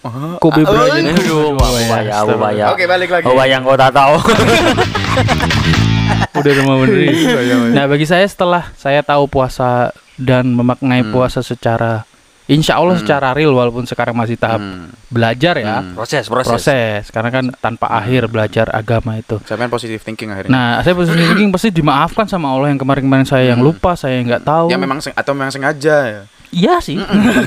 Oh, 0.04 0.36
Kobe 0.36 0.60
ah, 0.60 0.68
oh, 0.68 0.68
Bryant. 0.68 1.00
iya. 1.00 1.16
Aduh, 1.16 1.56
ya, 1.80 2.20
ya. 2.52 2.66
Oke, 2.76 2.84
balik 2.84 3.08
lagi. 3.08 3.24
Oh, 3.24 3.40
yang 3.40 3.64
kau 3.64 3.72
tak 3.72 3.88
tahu. 3.88 4.20
Udah 6.36 6.52
rumah 6.60 6.76
bener. 6.84 7.08
iya. 7.08 7.72
Nah, 7.72 7.88
bagi 7.88 8.04
saya 8.04 8.28
setelah 8.28 8.68
saya 8.76 9.00
tahu 9.00 9.24
puasa 9.24 9.96
dan 10.20 10.52
memaknai 10.52 11.00
Hmm. 11.00 11.08
puasa 11.08 11.40
secara 11.40 12.04
Insya 12.44 12.76
Allah 12.76 12.92
Hmm. 12.94 13.02
secara 13.02 13.32
real 13.32 13.50
walaupun 13.50 13.88
sekarang 13.88 14.12
masih 14.12 14.36
tahap 14.36 14.60
Hmm. 14.60 14.92
belajar 15.08 15.56
ya 15.56 15.80
Hmm. 15.80 15.96
Proses, 15.96 16.28
proses. 16.28 16.50
proses 16.50 17.08
karena 17.08 17.32
kan 17.32 17.44
tanpa 17.56 17.88
akhir 17.88 18.28
belajar 18.28 18.68
agama 18.68 19.16
itu. 19.16 19.40
Sampai 19.42 19.64
positive 19.66 19.98
thinking 19.98 20.28
akhirnya. 20.28 20.52
Nah, 20.52 20.70
saya 20.80 20.92
positive 20.92 21.24
thinking 21.24 21.48
pasti 21.48 21.72
dimaafkan 21.72 22.28
sama 22.28 22.52
Allah 22.52 22.68
yang 22.68 22.76
kemarin-kemarin 22.76 23.24
saya 23.24 23.48
yang 23.48 23.64
Hmm. 23.64 23.72
lupa, 23.72 23.96
saya 23.96 24.20
yang 24.20 24.28
nggak 24.28 24.44
tahu. 24.44 24.66
ya 24.68 24.76
memang 24.76 25.00
atau 25.00 25.32
memang 25.32 25.48
sengaja 25.48 25.96
ya. 26.04 26.20
Iya 26.54 26.78
sih. 26.78 26.94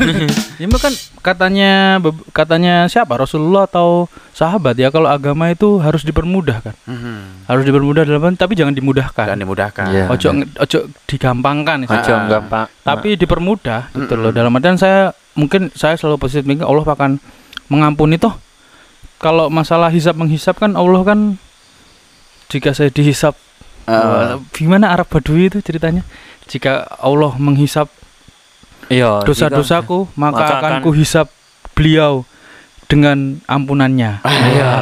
ya 0.62 0.68
kan 0.68 0.94
katanya 1.24 1.96
katanya 2.36 2.92
siapa 2.92 3.16
Rasulullah 3.16 3.64
atau 3.64 4.12
sahabat 4.36 4.76
ya 4.76 4.92
kalau 4.92 5.08
agama 5.08 5.48
itu 5.48 5.80
harus 5.80 6.04
dipermudah 6.04 6.60
kan. 6.60 6.76
Mhm. 6.84 7.48
Harus 7.48 7.64
dipermudah 7.64 8.04
dalam 8.04 8.36
tapi 8.36 8.60
jangan 8.60 8.76
dimudahkan. 8.76 9.32
Dan 9.32 9.40
dimudahkan. 9.40 9.86
Iya. 9.88 10.06
Ojo 10.12 10.28
ojo 10.60 10.80
digampangkan 11.08 11.88
Ojo. 11.88 12.14
Ah. 12.14 12.28
gampang. 12.28 12.68
tapi 12.84 13.16
dipermudah 13.16 13.96
gitu 13.96 14.12
Mm-mm. 14.12 14.24
loh. 14.28 14.32
Dalam 14.36 14.52
artian 14.52 14.76
saya 14.76 15.16
mungkin 15.40 15.72
saya 15.72 15.96
selalu 15.96 16.20
positif 16.20 16.44
thinking 16.44 16.68
Allah 16.68 16.84
akan 16.84 17.24
mengampuni 17.72 18.20
toh. 18.20 18.36
Kalau 19.18 19.48
masalah 19.48 19.88
hisap 19.90 20.20
menghisap 20.20 20.60
kan 20.60 20.76
Allah 20.76 21.02
kan 21.08 21.20
jika 22.52 22.76
saya 22.76 22.92
dihisap 22.92 23.40
Ah. 23.88 24.36
eh, 24.36 24.44
gimana 24.52 24.92
Arab 24.92 25.08
Badui 25.08 25.48
itu 25.48 25.64
ceritanya? 25.64 26.04
Jika 26.44 27.00
Allah 27.00 27.32
menghisap 27.40 27.88
Iya. 28.88 29.22
dosa-dosaku 29.22 30.08
maka 30.16 30.40
maka 30.40 30.54
akan 30.58 30.74
kuhisap 30.82 31.28
beliau 31.72 32.24
dengan 32.88 33.44
ampunannya. 33.44 34.24
Iya, 34.24 34.74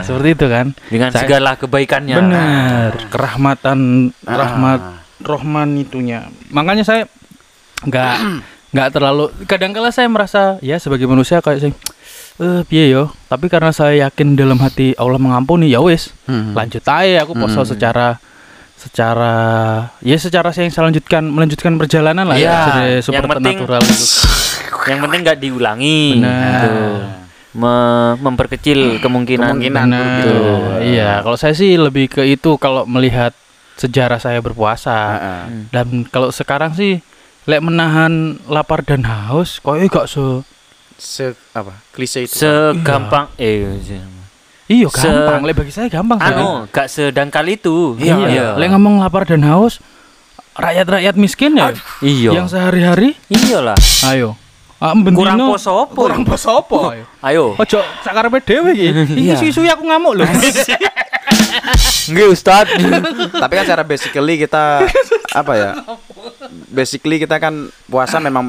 seperti 0.00 0.28
itu 0.32 0.46
kan. 0.46 0.66
dengan 0.86 1.10
Saya- 1.10 1.26
segala 1.26 1.50
kebaikannya 1.54 2.14
Benar, 2.14 2.90
kerahmatan, 3.10 3.78
Ah. 4.22 4.36
rahmat, 4.38 4.80
rohman 5.20 5.74
itunya. 5.76 6.30
Makanya 6.48 6.86
saya 6.86 7.10
nggak 7.82 8.14
nggak 8.70 8.88
terlalu. 8.92 9.34
Kadang-kala 9.44 9.90
saya 9.90 10.06
merasa 10.06 10.56
ya 10.60 10.78
sebagai 10.78 11.10
manusia 11.10 11.42
kayak 11.42 11.58
saya, 11.58 11.72
eh 12.38 12.62
piye 12.62 12.94
yo. 12.94 13.10
Tapi 13.26 13.50
karena 13.50 13.74
saya 13.74 14.06
yakin 14.06 14.38
dalam 14.38 14.62
hati 14.62 14.94
Allah 14.94 15.18
mengampuni, 15.18 15.66
ya 15.66 15.82
wes, 15.82 16.14
Hmm. 16.24 16.54
lanjut 16.54 16.84
aja. 16.84 17.26
Aku 17.26 17.34
poso 17.34 17.58
Hmm. 17.58 17.68
secara 17.68 18.22
secara 18.78 19.34
ya 19.98 20.16
secara 20.16 20.48
saya 20.48 20.64
yang 20.64 20.72
saya 20.72 20.84
lanjutkan 20.86 21.22
melanjutkan 21.24 21.74
perjalanan 21.74 22.24
lah 22.24 22.34
Iya, 22.34 22.46
ya 22.46 22.62
jadi 22.64 22.82
yang 22.88 23.02
supernatural 23.02 23.82
itu. 23.82 24.06
yang 24.86 24.98
penting 25.02 25.20
nggak 25.20 25.38
diulangi 25.38 26.00
Benar. 26.16 26.40
gitu. 26.40 26.74
Me- 27.50 28.14
memperkecil 28.18 28.80
kemungkinan, 28.98 29.50
Kemungkinan. 29.50 29.84
Benar. 29.84 30.04
begitu. 30.22 30.36
Iya, 30.86 31.10
kalau 31.20 31.34
saya 31.34 31.52
sih 31.52 31.74
lebih 31.74 32.06
ke 32.08 32.22
itu 32.22 32.54
kalau 32.54 32.84
melihat 32.84 33.32
sejarah 33.74 34.16
saya 34.16 34.38
berpuasa. 34.38 34.94
Heeh. 35.10 35.42
Dan 35.68 35.86
kalau 36.04 36.30
sekarang 36.30 36.72
sih 36.72 37.00
lek 37.44 37.58
menahan 37.58 38.36
lapar 38.44 38.82
dan 38.82 39.02
haus 39.02 39.58
koyo 39.58 39.86
gak 39.86 40.06
se 40.06 40.44
Se 40.94 41.26
apa? 41.50 41.78
Klise 41.90 42.26
itu. 42.26 42.34
segampang 42.36 43.30
eh 43.36 43.80
Iya 44.68 44.86
Se- 44.90 45.00
gampang, 45.02 45.40
lek 45.42 45.54
bagi 45.56 45.72
saya 45.72 45.88
gampang 45.88 46.20
sih. 46.20 46.28
anu 46.28 46.68
gak 46.68 46.86
sedangkal 46.86 47.44
itu. 47.44 47.96
Iya, 47.96 48.52
lek 48.54 48.68
ngomong 48.68 49.00
lapar 49.00 49.24
dan 49.24 49.40
haus 49.42 49.80
rakyat-rakyat 50.52 51.14
miskin 51.14 51.56
ya? 51.56 51.72
Iya. 51.98 52.36
Yang 52.36 52.46
sehari-hari? 52.52 53.16
Iyalah. 53.26 53.78
Ayo. 54.04 54.36
Ah, 54.78 54.94
kurang 54.94 55.42
poso 55.42 55.74
apa 55.74 55.90
kurang 55.90 56.22
poso 56.22 56.54
apa 56.54 56.78
ayo. 56.94 57.04
ayo. 57.18 57.44
Ojo 57.56 57.80
sakarepe 57.98 58.38
dhewe 58.38 58.70
iki. 58.70 58.86
Iki 59.26 59.34
Iya. 59.42 59.50
suwi 59.50 59.68
aku 59.68 59.82
ngamuk 59.82 60.12
lho. 60.14 60.24
Nggih 62.08 62.32
ustad 62.32 62.64
Tapi 63.30 63.52
kan 63.52 63.64
secara 63.64 63.84
basically 63.84 64.38
kita 64.38 64.84
apa 65.32 65.52
ya? 65.54 65.70
Basically 66.68 67.16
kita 67.18 67.36
kan 67.36 67.54
puasa 67.86 68.20
memang 68.26 68.44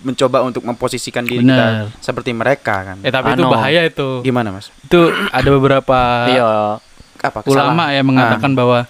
mencoba 0.00 0.42
untuk 0.42 0.62
memposisikan 0.62 1.22
diri 1.22 1.42
kita 1.42 1.94
seperti 1.98 2.30
mereka 2.30 2.82
kan. 2.84 2.96
eh 3.00 3.08
tapi 3.08 3.32
itu 3.32 3.44
bahaya 3.44 3.82
itu. 3.82 4.20
Gimana, 4.20 4.50
Mas? 4.50 4.68
itu 4.80 5.00
ada 5.30 5.48
beberapa 5.48 5.98
iya. 6.28 6.50
Apa 7.20 7.44
ulama 7.44 7.92
yang 7.92 8.08
mengatakan 8.08 8.56
bahwa 8.56 8.88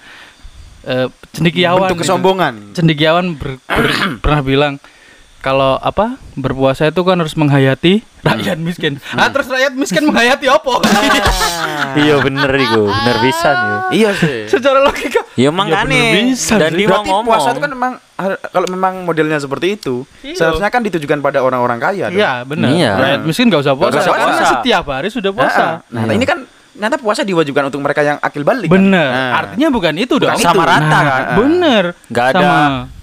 eh, 0.82 1.06
cendekiawan 1.30 1.90
bentuk 1.90 2.00
kesombongan. 2.00 2.54
cendekiawan 2.72 3.34
ber- 3.34 3.58
ber- 3.62 3.96
pernah 4.22 4.40
bilang 4.40 4.74
kalau 5.40 5.76
apa 5.76 6.20
berpuasa 6.34 6.84
itu 6.84 7.00
kan 7.00 7.16
harus 7.16 7.32
menghayati 7.32 8.04
rakyat 8.20 8.58
miskin. 8.58 9.00
Ah 9.10 9.28
terus 9.28 9.48
rakyat 9.48 9.72
miskin 9.72 10.04
menghayati 10.04 10.46
apa? 10.46 10.84
iya 11.98 12.20
bener 12.20 12.48
iku 12.52 12.84
bener 12.84 13.16
bisa 13.18 13.48
nih 13.50 13.78
Iya 13.96 14.10
sih. 14.14 14.38
Secara 14.46 14.80
logika. 14.80 15.24
ya 15.34 15.48
bener 15.48 15.88
bisa 16.28 16.54
dan 16.54 16.72
dia 16.72 16.84
mau 16.84 17.00
Berarti 17.00 17.08
ngomong 17.08 17.24
puasa 17.24 17.48
itu 17.50 17.60
kan 17.60 17.70
memang 17.70 17.92
kalau 18.46 18.68
memang 18.68 18.94
modelnya 19.02 19.40
seperti 19.40 19.74
itu, 19.74 20.04
Iya. 20.20 20.36
seharusnya 20.36 20.68
kan 20.68 20.84
ditujukan 20.84 21.18
pada 21.18 21.40
orang-orang 21.40 21.80
kaya. 21.80 22.06
dong. 22.06 22.20
Iya 22.20 22.44
benar. 22.44 22.68
Iya. 22.68 22.92
Rakyat 22.94 23.20
miskin 23.24 23.48
gak 23.48 23.64
usah 23.64 23.72
puasa. 23.72 23.90
Nggak 23.90 24.02
usah 24.02 24.12
Karena 24.12 24.28
puasa. 24.30 24.46
setiap 24.54 24.84
hari 24.86 25.08
sudah 25.08 25.30
Nah, 25.30 25.38
puasa. 25.40 25.64
Nah, 25.88 26.02
Iya. 26.04 26.12
ini 26.12 26.24
kan 26.24 26.38
ternyata 26.80 26.96
puasa 26.96 27.20
diwajibkan 27.20 27.68
untuk 27.68 27.78
mereka 27.78 28.00
yang 28.00 28.16
akil 28.18 28.40
balik. 28.40 28.66
kan? 28.66 28.74
Bener. 28.74 29.04
Nah. 29.06 29.30
Artinya 29.36 29.68
bukan 29.68 29.92
itu 29.94 30.16
dong. 30.16 30.32
Bukan 30.32 30.40
Sama 30.40 30.56
itu. 30.56 30.64
rata 30.66 30.88
Nah, 30.88 31.02
kan 31.04 31.22
Bener. 31.36 31.84
nggak 32.08 32.24
ada 32.26 32.40
Sama. 32.40 32.56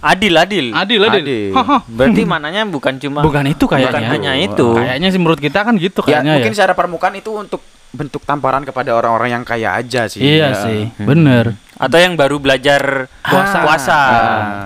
adil 0.03 0.33
adil 0.35 0.65
Adil 0.71 0.99
adil. 0.99 1.21
Adil. 1.21 1.53
Berarti 1.87 2.21
maknanya 2.23 2.61
bukan 2.65 2.93
cuma 2.97 3.21
Bukan 3.21 3.45
itu 3.45 3.63
kayaknya. 3.63 3.93
bukan 3.93 4.01
hanya 4.09 4.33
itu 4.35 4.67
Kayaknya 4.73 5.07
sih 5.07 5.19
menurut 5.19 5.37
kita 5.39 5.59
kan 5.61 5.73
gitu 5.75 6.01
ya, 6.01 6.19
kayaknya 6.19 6.33
mungkin 6.35 6.51
ya. 6.51 6.55
secara 6.57 6.73
permukaan 6.73 7.13
itu 7.13 7.29
untuk 7.31 7.61
bentuk 7.89 8.19
tamparan 8.21 8.61
kepada 8.61 8.91
orang-orang 8.91 9.29
yang 9.31 9.43
kaya 9.43 9.71
aja 9.73 10.05
sih. 10.05 10.19
Iya 10.19 10.49
Ya. 10.49 10.59
sih. 10.59 10.81
Bener. 10.97 11.53
atau 11.77 11.93
yang 11.95 12.17
baru 12.17 12.41
belajar 12.41 13.05
puasa, 13.21 13.53
Ah. 13.53 13.61
puasa. 13.61 13.93
Ah. 13.93 14.09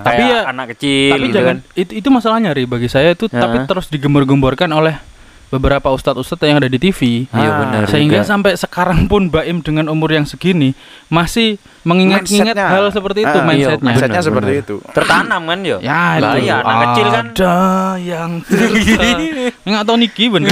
Tapi 0.02 0.22
ya- 0.24 0.44
anak 0.48 0.66
kecil 0.72 1.12
tapi 1.12 1.22
gitu 1.22 1.36
jangan 1.36 1.56
kan. 1.60 1.76
itu 1.76 1.92
itu 1.92 2.08
masalahnya 2.08 2.50
ri 2.50 2.64
bagi 2.64 2.88
saya 2.88 3.12
itu 3.12 3.28
tapi 3.28 3.68
terus 3.68 3.86
digembor-gemborkan 3.86 4.72
oleh 4.72 4.96
beberapa 5.52 5.84
ustadz-ustadz 5.86 6.40
yang 6.42 6.56
ada 6.56 6.66
di 6.66 6.80
TV 6.80 7.28
Iya 7.28 7.44
Ah, 7.44 7.56
benar. 7.60 7.82
sehingga 7.84 8.18
juga. 8.18 8.26
sampai 8.26 8.56
sekarang 8.56 9.04
pun 9.04 9.28
Baim 9.28 9.60
dengan 9.60 9.84
umur 9.86 10.08
yang 10.08 10.24
segini 10.24 10.72
masih 11.06 11.54
mengingat-ingat 11.82 12.56
Mindsetnya. 12.56 12.68
hal 12.72 12.84
seperti 12.88 13.18
itu 13.20 13.28
Ah, 13.28 13.36
iya, 13.36 13.44
mindsetnya 13.44 13.84
mindsetnya 13.84 14.08
Benar, 14.14 14.24
seperti 14.24 14.50
benar. 14.50 14.62
itu. 14.64 14.76
tertanam 14.90 15.42
kan 15.44 15.58
yo. 15.60 15.76
ya 15.78 16.02
itu 16.14 16.24
Bahaya, 16.24 16.56
anak 16.58 16.78
kecil 16.88 17.06
kan. 17.06 17.24
ada 17.28 17.54
yang 18.00 18.30
nggak 19.68 19.84
tahu 19.84 19.96
Niki 19.96 20.24
bener 20.26 20.50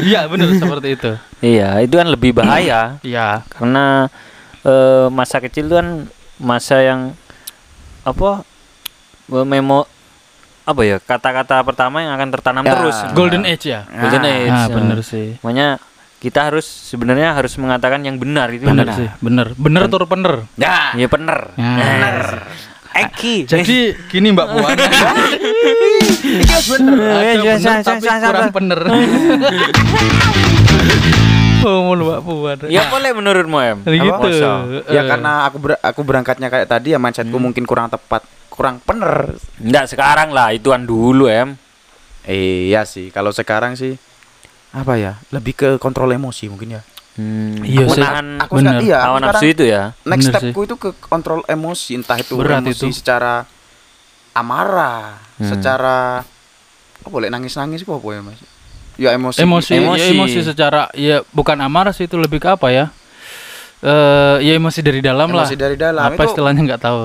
iya 0.00 0.20
bener 0.24 0.48
seperti 0.54 0.88
itu 0.94 1.12
Iya, 1.40 1.82
itu 1.82 1.94
kan 1.94 2.06
lebih 2.06 2.30
bahaya 2.32 2.96
iya 3.00 3.42
karena 3.50 4.08
eh, 4.62 5.06
masa 5.10 5.36
kecil 5.38 5.66
itu 5.66 5.74
kan 5.74 6.06
masa 6.36 6.80
yang 6.80 7.00
apa 8.02 8.46
eh, 9.28 9.44
memo 9.44 9.84
apa 10.64 10.80
ya 10.80 10.96
kata-kata 10.96 11.60
pertama 11.60 12.00
yang 12.00 12.12
akan 12.14 12.28
tertanam 12.30 12.62
Ya. 12.62 12.72
terus. 12.72 12.96
golden 13.12 13.44
age 13.44 13.68
ya 13.68 13.84
Golden 13.86 14.22
Ah, 14.22 14.32
age. 14.34 14.48
ah 14.50 14.62
ya. 14.62 14.72
bener 14.72 14.98
sih 15.00 15.36
Makanya 15.38 15.68
kita 16.16 16.40
harus 16.42 16.64
sebenarnya 16.64 17.32
harus 17.32 17.52
mengatakan 17.54 18.00
yang 18.00 18.16
benar 18.16 18.48
itu. 18.48 18.64
bener 18.64 18.88
sih 18.90 19.08
bener 19.18 19.52
bener 19.54 19.82
tur 19.86 20.04
bener 20.04 20.48
Ya. 20.56 20.92
Ya 20.94 21.04
benar. 21.04 21.52
Ya. 21.54 22.40
Eki. 22.96 23.44
jadi 23.44 23.76
gini 24.06 24.30
Mbak 24.30 24.46
Puan 24.50 24.78
Iya 26.24 26.58
bener. 26.64 26.94
ada 26.96 27.20
Eh, 27.20 27.36
bener 27.36 27.58
sa- 27.58 27.82
sa- 27.82 27.92
tapi 27.92 28.06
kurang 28.06 28.50
bener 28.50 28.80
Oh, 31.64 31.90
Mbak 31.90 32.20
Puan 32.22 32.58
Ya 32.68 32.86
boleh 32.86 33.10
menurutmu 33.12 33.58
em. 33.58 33.78
gitu. 33.82 34.28
Ya 34.86 35.00
Eh. 35.00 35.04
karena 35.06 35.44
aku 35.44 35.56
ber- 35.58 35.80
aku 35.82 36.00
berangkatnya 36.00 36.48
kayak 36.48 36.66
tadi 36.66 36.92
ya 36.92 36.98
mindsetku 36.98 37.32
Hmm. 37.32 37.40
mungkin 37.42 37.64
kurang 37.64 37.88
tepat, 37.88 38.20
kurang 38.54 38.78
bener. 38.80 39.34
Enggak 39.58 39.90
sekarang 39.90 40.30
lah, 40.30 40.54
ituan 40.54 40.86
dulu 40.86 41.26
em. 41.26 41.58
Iya 42.24 42.86
sih, 42.86 43.10
kalau 43.10 43.28
sekarang 43.30 43.74
sih 43.74 43.98
apa 44.70 44.94
ya? 44.94 45.18
Lebih 45.28 45.52
ke 45.52 45.68
kontrol 45.76 46.08
emosi 46.08 46.46
mungkin 46.46 46.78
ya. 46.78 46.82
Hmm, 47.14 47.62
Iya 47.62 47.84
aku 47.84 47.94
sih. 47.94 48.02
nahan 48.02 48.26
Aku 48.40 48.52
Bener. 48.56 48.70
sekarang 48.72 48.82
iya, 48.82 48.98
aku 49.00 49.12
nafsu 49.12 49.26
sekarang 49.28 49.42
itu 49.50 49.64
ya. 49.64 49.82
next 50.02 50.18
Bener 50.24 50.32
stepku 50.40 50.60
itu 50.62 50.74
ke 50.76 50.90
kontrol 50.96 51.40
emosi, 51.44 51.90
entah 51.94 52.16
itu 52.16 52.34
Berat 52.34 52.58
emosi 52.60 52.74
itu. 52.84 52.88
secara 52.92 53.46
amarah, 54.32 55.18
Hmm. 55.34 55.46
secara 55.46 56.22
apa 56.96 57.08
boleh 57.08 57.28
nangis-nangis 57.28 57.82
kok 57.82 57.94
apa 57.94 58.08
ya, 58.08 58.20
Mas? 58.20 58.38
Ya 58.94 59.10
emosi. 59.10 59.38
emosi, 59.38 59.70
Emosi. 59.74 60.00
Ya, 60.00 60.06
emosi 60.08 60.38
secara 60.44 60.86
ya 60.92 61.26
bukan 61.28 61.58
amarah 61.60 61.90
sih 61.90 62.06
itu 62.06 62.14
lebih 62.14 62.38
ke 62.38 62.48
apa 62.48 62.70
ya 62.70 62.94
eh 63.84 64.36
ya 64.40 64.52
emosi 64.54 64.80
dari 64.80 64.98
dalam 64.98 65.28
Emosi 65.28 65.52
lah 65.52 65.60
dari 65.60 65.76
dalam 65.76 66.00
apa 66.02 66.16
itu 66.16 66.32
istilahnya 66.32 66.60
nggak 66.64 66.82
tahu 66.82 67.00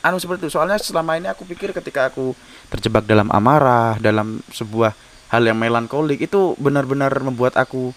anu 0.00 0.16
seperti 0.18 0.46
itu. 0.46 0.50
Soalnya 0.52 0.78
selama 0.78 1.14
ini 1.14 1.26
aku 1.26 1.42
pikir 1.42 1.70
ketika 1.72 2.06
aku 2.06 2.34
terjebak 2.68 3.02
dalam 3.02 3.26
amarah, 3.28 3.98
dalam 3.98 4.38
sebuah 4.48 4.94
hal 5.28 5.42
yang 5.42 5.54
melankolik 5.54 6.18
itu 6.20 6.54
benar-benar 6.56 7.10
membuat 7.20 7.54
aku 7.54 7.94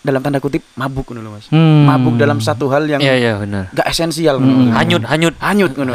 dalam 0.00 0.20
tanda 0.20 0.38
kutip 0.38 0.64
mabuk 0.74 1.06
ngono 1.08 1.36
Mas. 1.36 1.46
Hmm. 1.48 1.86
Mabuk 1.86 2.16
dalam 2.16 2.38
satu 2.38 2.66
hal 2.68 2.82
yang 2.84 2.98
Iya 2.98 3.14
iya 3.14 3.32
benar. 3.36 3.70
gak 3.70 3.86
esensial 3.86 4.38
Hmm. 4.38 4.72
Hanyut 4.72 5.06
hanyut 5.06 5.34
Hanyut 5.38 5.72
ngono. 5.72 5.92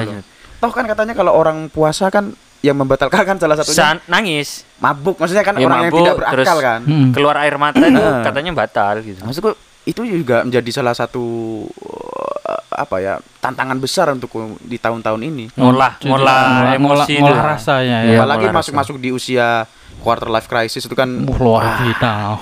Toh 0.55 0.71
kan 0.71 0.85
katanya 0.85 1.11
kalau 1.11 1.33
orang 1.33 1.67
puasa 1.67 2.07
kan 2.07 2.31
yang 2.61 2.75
membatalkan 2.75 3.21
kan 3.25 3.37
salah 3.37 3.59
satunya 3.59 3.97
Sa- 3.97 4.01
nangis. 4.07 4.63
mabuk. 4.77 5.19
Maksudnya 5.19 5.43
kan 5.43 5.53
Ya, 5.55 5.67
orang 5.67 5.79
yang 5.83 5.91
mabuk, 5.91 5.99
tidak 6.01 6.15
berakal 6.17 6.33
terus- 6.37 6.63
kan. 6.63 6.79
Hmm. 6.85 7.11
Keluar 7.11 7.35
air 7.37 7.55
mata 7.57 7.81
itu 7.81 8.01
katanya 8.23 8.51
batal 8.55 8.95
gitu. 9.01 9.19
Maksudku 9.19 9.51
itu 9.85 10.01
juga 10.03 10.41
menjadi 10.41 10.69
salah 10.73 10.97
satu 10.97 11.23
uh, 11.69 12.61
apa 12.73 12.95
ya 12.99 13.13
tantangan 13.39 13.77
besar 13.77 14.09
untukku 14.11 14.57
di 14.65 14.81
tahun-tahun 14.81 15.21
ini. 15.21 15.45
Ngolah 15.55 16.01
Jadi, 16.01 16.09
ngolah 16.09 16.41
ngolah- 16.49 16.75
emosi 16.75 17.13
ngolah 17.21 17.45
rasanya 17.55 17.97
ya 18.09 18.17
Apalagi 18.19 18.49
masuk-masuk 18.49 18.97
di 18.97 19.13
usia 19.13 19.69
quarter 20.05 20.29
life 20.29 20.45
crisis 20.45 20.85
itu 20.85 20.93
kan 20.93 21.07
Uh, 21.25 21.33
luar 21.41 21.81
kita 21.81 22.37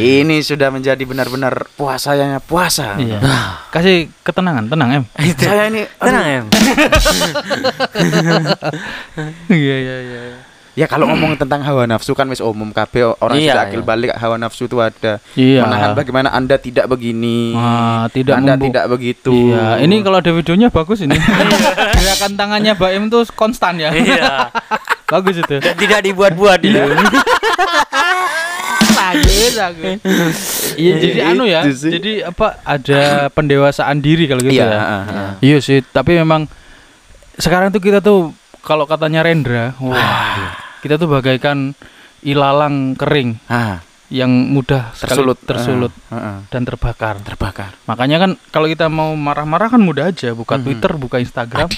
ini 0.00 0.42
sudah 0.42 0.74
menjadi 0.74 0.98
benar-benar 1.06 1.66
puasa 1.78 2.18
yang 2.18 2.42
puasa. 2.42 2.98
Iya. 2.98 3.22
Kasih 3.70 4.10
ketenangan, 4.26 4.66
tenang 4.66 4.90
em. 4.90 5.04
Saya 5.38 5.70
ini 5.70 5.86
Tenang 5.98 6.26
em. 6.26 6.44
Iya 9.52 9.76
iya 9.78 9.96
iya. 10.02 10.20
Ya 10.74 10.84
kalau 10.84 11.06
ngomong 11.06 11.34
tentang 11.34 11.62
hawa 11.62 11.86
nafsu 11.86 12.12
kan 12.12 12.26
wis 12.26 12.38
umum 12.38 12.68
kabeh 12.68 13.14
orang 13.16 13.38
Iya, 13.38 13.54
sudah 13.54 13.64
akil 13.64 13.80
iya. 13.80 13.86
balik 13.86 14.10
hawa 14.12 14.36
nafsu 14.36 14.66
itu 14.66 14.76
ada. 14.76 15.22
Iya. 15.32 15.62
Menahan 15.62 15.94
bagaimana 15.94 16.28
Anda 16.28 16.58
tidak 16.58 16.86
begini. 16.86 17.54
Ah, 17.54 18.10
tidak 18.10 18.38
Anda 18.38 18.54
membu- 18.54 18.66
tidak 18.68 18.84
begitu. 18.88 19.54
Iya, 19.54 19.78
ini 19.80 20.02
kalau 20.02 20.18
ada 20.18 20.30
videonya 20.30 20.68
bagus 20.68 20.98
ini. 21.00 21.14
Gerakan 21.96 22.32
tangannya 22.34 22.74
Mbak 22.74 22.90
Em 22.90 23.04
tuh 23.06 23.22
konstan 23.32 23.78
ya. 23.78 23.90
Iya. 23.90 24.50
bagus 25.14 25.38
itu. 25.38 25.56
Dan 25.58 25.74
tidak 25.76 26.00
dibuat-buat 26.02 26.58
itu. 26.60 26.74
bagus 28.94 29.52
bagus. 29.54 29.98
Iya, 30.74 30.94
jadi 30.98 31.18
anu 31.24 31.44
ya. 31.44 31.62
Jadi 31.66 32.12
apa 32.20 32.58
ada 32.62 33.30
pendewasaan 33.30 33.98
diri 33.98 34.26
kalau 34.26 34.42
gitu 34.42 34.54
Iya, 34.54 34.66
ya. 34.66 34.80
ah, 34.80 35.02
ah. 35.04 35.30
Iya 35.38 35.58
sih, 35.60 35.82
tapi 35.84 36.18
memang 36.18 36.50
sekarang 37.36 37.70
tuh 37.70 37.78
kita 37.78 37.98
tuh 37.98 38.30
kalau 38.60 38.88
katanya 38.88 39.20
Rendra, 39.20 39.76
wah, 39.76 40.56
kita 40.84 40.94
tuh 40.94 41.08
bagaikan 41.08 41.72
ilalang 42.20 42.92
kering. 42.94 43.40
Ah, 43.46 43.80
yang 44.12 44.28
mudah 44.28 44.92
tersulut 44.92 45.40
tersulut 45.40 45.90
Ah, 46.06 46.14
ah, 46.14 46.20
ah. 46.20 46.38
dan 46.46 46.62
terbakar. 46.62 47.18
terbakar 47.18 47.72
Makanya 47.84 48.20
kan 48.20 48.30
kalau 48.52 48.68
kita 48.68 48.86
mau 48.86 49.16
marah-marah 49.16 49.66
kan 49.66 49.80
mudah 49.80 50.06
aja 50.06 50.30
buka 50.30 50.54
Mhm. 50.54 50.62
Twitter, 50.62 50.92
buka 50.94 51.16
Instagram. 51.18 51.72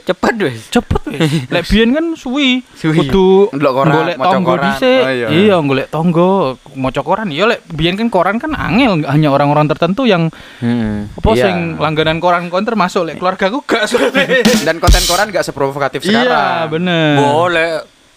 Cepat 0.00 0.34
wes. 0.40 0.66
Cepet 0.68 1.02
wes. 1.06 1.20
Lek 1.54 1.64
biyen 1.68 1.92
kan 1.92 2.04
suwi. 2.14 2.66
Kudu 2.74 3.52
golek 3.52 4.18
tonggo 4.18 4.58
dhisik. 4.58 5.00
Oh, 5.00 5.12
iya. 5.12 5.26
Iya, 5.30 5.56
golek 5.60 5.88
tonggo, 5.88 6.30
maca 6.74 7.00
koran. 7.00 7.30
Iya 7.30 7.46
lek 7.46 7.62
biyen 7.70 7.94
kan 7.94 8.10
koran 8.10 8.36
kan 8.36 8.50
angel 8.50 9.06
hanya 9.06 9.28
orang-orang 9.30 9.70
tertentu 9.70 10.04
yang 10.04 10.32
Hmm. 10.58 11.06
apa 11.12 11.28
Iya. 11.30 11.44
sing 11.46 11.56
langganan 11.76 12.18
koran 12.18 12.48
kon 12.48 12.64
termasuk 12.64 13.06
lek 13.06 13.16
keluargaku 13.16 13.62
gak 13.62 13.86
dan 14.66 14.76
konten 14.76 15.04
koran 15.06 15.30
gak 15.30 15.46
seprovokatif 15.46 16.02
Iya, 16.02 16.10
sekarang 16.26 16.72
bener. 16.72 17.14
Boleh. 17.16 17.68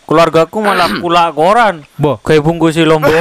Keluargaku 0.03 0.57
malah 0.59 0.89
pula 1.03 1.31
koran. 1.31 1.83
Bo. 1.95 2.19
Kayak 2.19 2.43
bungkus 2.43 2.75
lombok. 2.79 3.11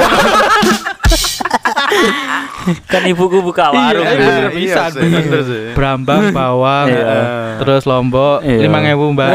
kan 2.87 3.03
ibuku 3.03 3.43
buka 3.43 3.69
warung. 3.69 4.07
Iya, 4.07 4.15
bener 4.17 4.43
Iya 4.49 4.49
bisa. 4.55 4.81
Brambang, 5.75 6.31
bawang, 6.31 6.87
Iya. 6.89 7.59
terus 7.59 7.83
lombok, 7.83 8.39
Iya. 8.41 8.65
lima 8.65 8.79
ngewu 8.79 9.13
mbak. 9.13 9.29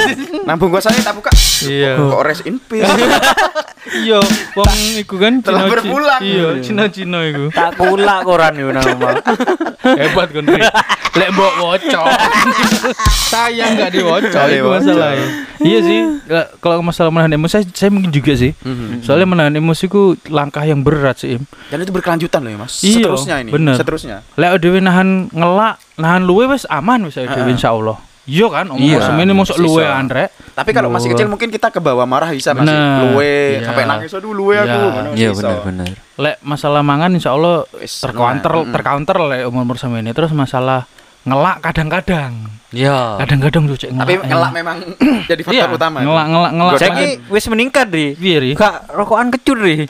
nambung 0.48 0.74
gua 0.74 0.82
saya 0.82 0.98
tak 0.98 1.14
buka 1.14 1.30
iya. 1.64 1.92
kok 1.94 2.22
rest 2.22 2.42
in 2.44 2.56
peace 2.58 2.86
Iya, 3.82 4.22
wong 4.54 4.78
iku 4.96 5.18
kan 5.18 5.42
Telah 5.42 5.66
Cina- 5.66 5.72
berpulang. 5.74 6.20
Iya, 6.22 6.48
Cina-Cina 6.62 7.18
iku. 7.28 7.44
Tak 7.50 7.74
pula 7.74 8.22
koran 8.22 8.54
itu 8.54 8.70
nama. 8.70 9.18
Hebat 10.00 10.28
kan. 10.30 10.44
Lek 11.12 11.28
mbok 11.28 11.52
woco. 11.60 12.02
Saya 13.32 13.64
enggak 13.68 13.90
diwoco 13.90 14.22
Nggak 14.22 14.46
itu 14.46 14.54
diwoco. 14.54 14.78
masalahnya. 14.78 15.26
Iya 15.58 15.78
sih, 15.82 15.98
kalau 16.58 16.78
masalah 16.80 17.10
menahan 17.10 17.34
emosi 17.34 17.52
saya, 17.52 17.64
saya 17.68 17.90
mungkin 17.90 18.10
juga 18.10 18.32
sih. 18.32 18.54
Mhm. 18.56 19.02
Soalnya 19.02 19.26
menahan 19.28 19.54
emosi 19.54 19.84
ku 19.86 20.14
langkah 20.26 20.62
yang 20.62 20.80
berat 20.80 21.18
sih, 21.18 21.36
Im. 21.36 21.42
dan 21.68 21.78
itu 21.78 21.90
berkelanjutan 21.90 22.38
loh 22.38 22.50
ya 22.50 22.58
mas 22.58 22.72
Iya, 22.80 22.96
seterusnya 23.02 23.34
ini 23.40 23.50
bener. 23.50 23.74
seterusnya 23.76 24.16
Lek 24.34 24.50
dhewe 24.58 24.78
nahan 24.78 25.26
ngelak, 25.28 25.78
nahan 25.96 26.22
luwe 26.22 26.46
wis 26.48 26.64
aman 26.66 27.02
wis 27.02 27.14
dhewe 27.14 27.28
Heeh. 27.28 27.50
insyaallah. 27.50 27.98
Iya 28.22 28.46
kan, 28.46 28.70
omong 28.70 28.78
Iya, 28.78 29.02
semene 29.02 29.32
mosok 29.32 29.56
sisa. 29.56 29.66
luwe 29.66 29.82
Andre. 29.82 30.30
tapi 30.52 30.70
kalau 30.70 30.88
masih 30.88 31.10
kecil 31.10 31.26
mungkin 31.26 31.48
kita 31.48 31.72
ke 31.72 31.80
bawah 31.80 32.04
marah 32.04 32.30
bisa 32.30 32.52
masih 32.52 32.70
luwe 32.70 33.56
iya. 33.56 33.66
sampai 33.66 33.82
nangis 33.82 34.12
aduh 34.12 34.30
luwe 34.30 34.54
aku 34.54 34.68
Iya. 34.68 34.78
ngono 34.86 35.08
Iya 35.12 35.28
sih, 35.28 35.38
benar 35.40 35.58
benar. 35.60 35.86
Lek 36.14 36.36
masalah 36.40 36.82
mangan 36.82 37.10
insyaallah 37.12 37.56
Wis, 37.74 37.98
tercounter 37.98 38.52
tercounter 38.68 39.16
lek 39.18 39.42
umur-umur 39.44 39.74
sama 39.74 39.98
ini. 39.98 40.12
Terus 40.12 40.30
masalah 40.30 40.86
ngelak 41.22 41.56
kadang-kadang. 41.62 42.32
Ya. 42.72 43.20
Kadang-kadang 43.20 43.68
tuh 43.68 43.76
cek 43.76 43.92
tapi 43.92 44.16
ngelak. 44.16 44.32
ngelak 44.32 44.52
memang 44.56 44.76
jadi 45.30 45.44
faktor 45.44 45.68
Iya, 45.68 45.76
utama 45.76 46.00
Ngelak 46.00 46.26
ngelak 46.32 46.52
ngelak. 46.56 46.74
Saya 46.80 47.20
wis 47.28 47.44
meningkat 47.52 47.86
di. 47.92 48.16
Piye, 48.16 48.36
Ri? 48.40 48.50
Kak 48.56 48.88
rokokan 48.96 49.28
kecut 49.28 49.60
di. 49.60 49.84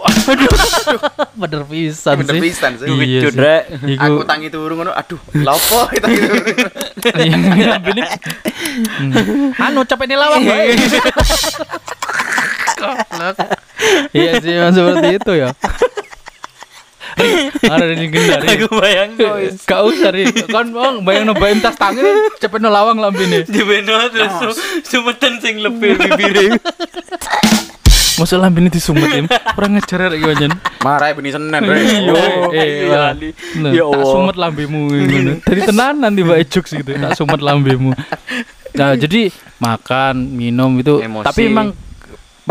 Bener 1.40 1.62
pisan 1.70 2.14
bener 2.18 2.34
sih. 2.36 2.42
pisan 2.42 2.72
sih 2.76 2.86
Iya 2.90 3.20
Kecut 3.22 3.34
rek. 3.38 3.62
Iku 3.86 4.02
aku 4.02 4.22
tangi 4.26 4.50
turun 4.50 4.82
ngono 4.82 4.90
aduh 4.92 5.18
lapo 5.46 5.86
tangi 5.94 6.18
turun 6.20 6.44
Iya, 7.22 7.78
ini. 7.78 8.02
Anu 9.56 9.86
capek 9.86 10.06
nih 10.10 10.18
lawang 10.18 10.42
bae. 10.42 10.74
Iya 14.12 14.32
sih 14.42 14.54
seperti 14.58 15.08
itu 15.22 15.32
ya. 15.38 15.48
Ada 17.62 17.92
di 17.92 18.06
gendari. 18.06 18.46
Aku 18.54 18.66
bayang 18.72 19.10
kok. 19.14 19.34
Gak 19.62 19.80
usah 19.84 20.10
ri. 20.10 20.24
Kan 20.46 20.68
bang 20.68 20.94
bayang 21.00 21.24
no 21.24 21.34
bayam 21.34 21.58
tas 21.58 21.74
tangi 21.74 22.02
cepet 22.36 22.58
no 22.58 22.68
lawang 22.68 22.96
lambene. 22.96 23.44
Di 23.44 23.60
beno 23.60 23.94
terus 24.08 24.32
su- 24.34 24.58
sumetan 24.82 25.38
sing 25.38 25.58
lebih 25.58 25.96
bibire. 26.02 26.56
Masa 28.14 28.36
lambene 28.36 28.68
disumetin. 28.68 29.24
Orang 29.52 29.72
ngejar 29.74 30.08
lagi 30.08 30.22
wajan. 30.22 30.52
marah 30.80 31.08
ya 31.08 31.14
benih 31.14 31.32
senen 31.32 31.62
Iya. 31.62 32.12
Rek. 32.12 32.32
Eh, 32.52 32.68
iya. 32.84 33.02
Nah, 33.56 33.70
Ya 33.70 33.84
Allah. 33.84 34.06
sumet 34.06 34.36
lambemu 34.36 34.80
ngono. 34.90 35.32
Dari 35.40 35.60
tenan 35.62 35.94
nanti 35.98 36.20
Mbak 36.20 36.38
Ejuk 36.40 36.64
gitu. 36.66 36.90
Tak 36.92 37.12
sumet 37.14 37.40
lambemu. 37.40 37.96
Nah, 38.72 38.96
jadi 38.96 39.28
makan, 39.58 40.32
minum 40.32 40.72
itu 40.74 40.96
Emosi. 40.98 41.24
tapi 41.24 41.40
emang 41.46 41.76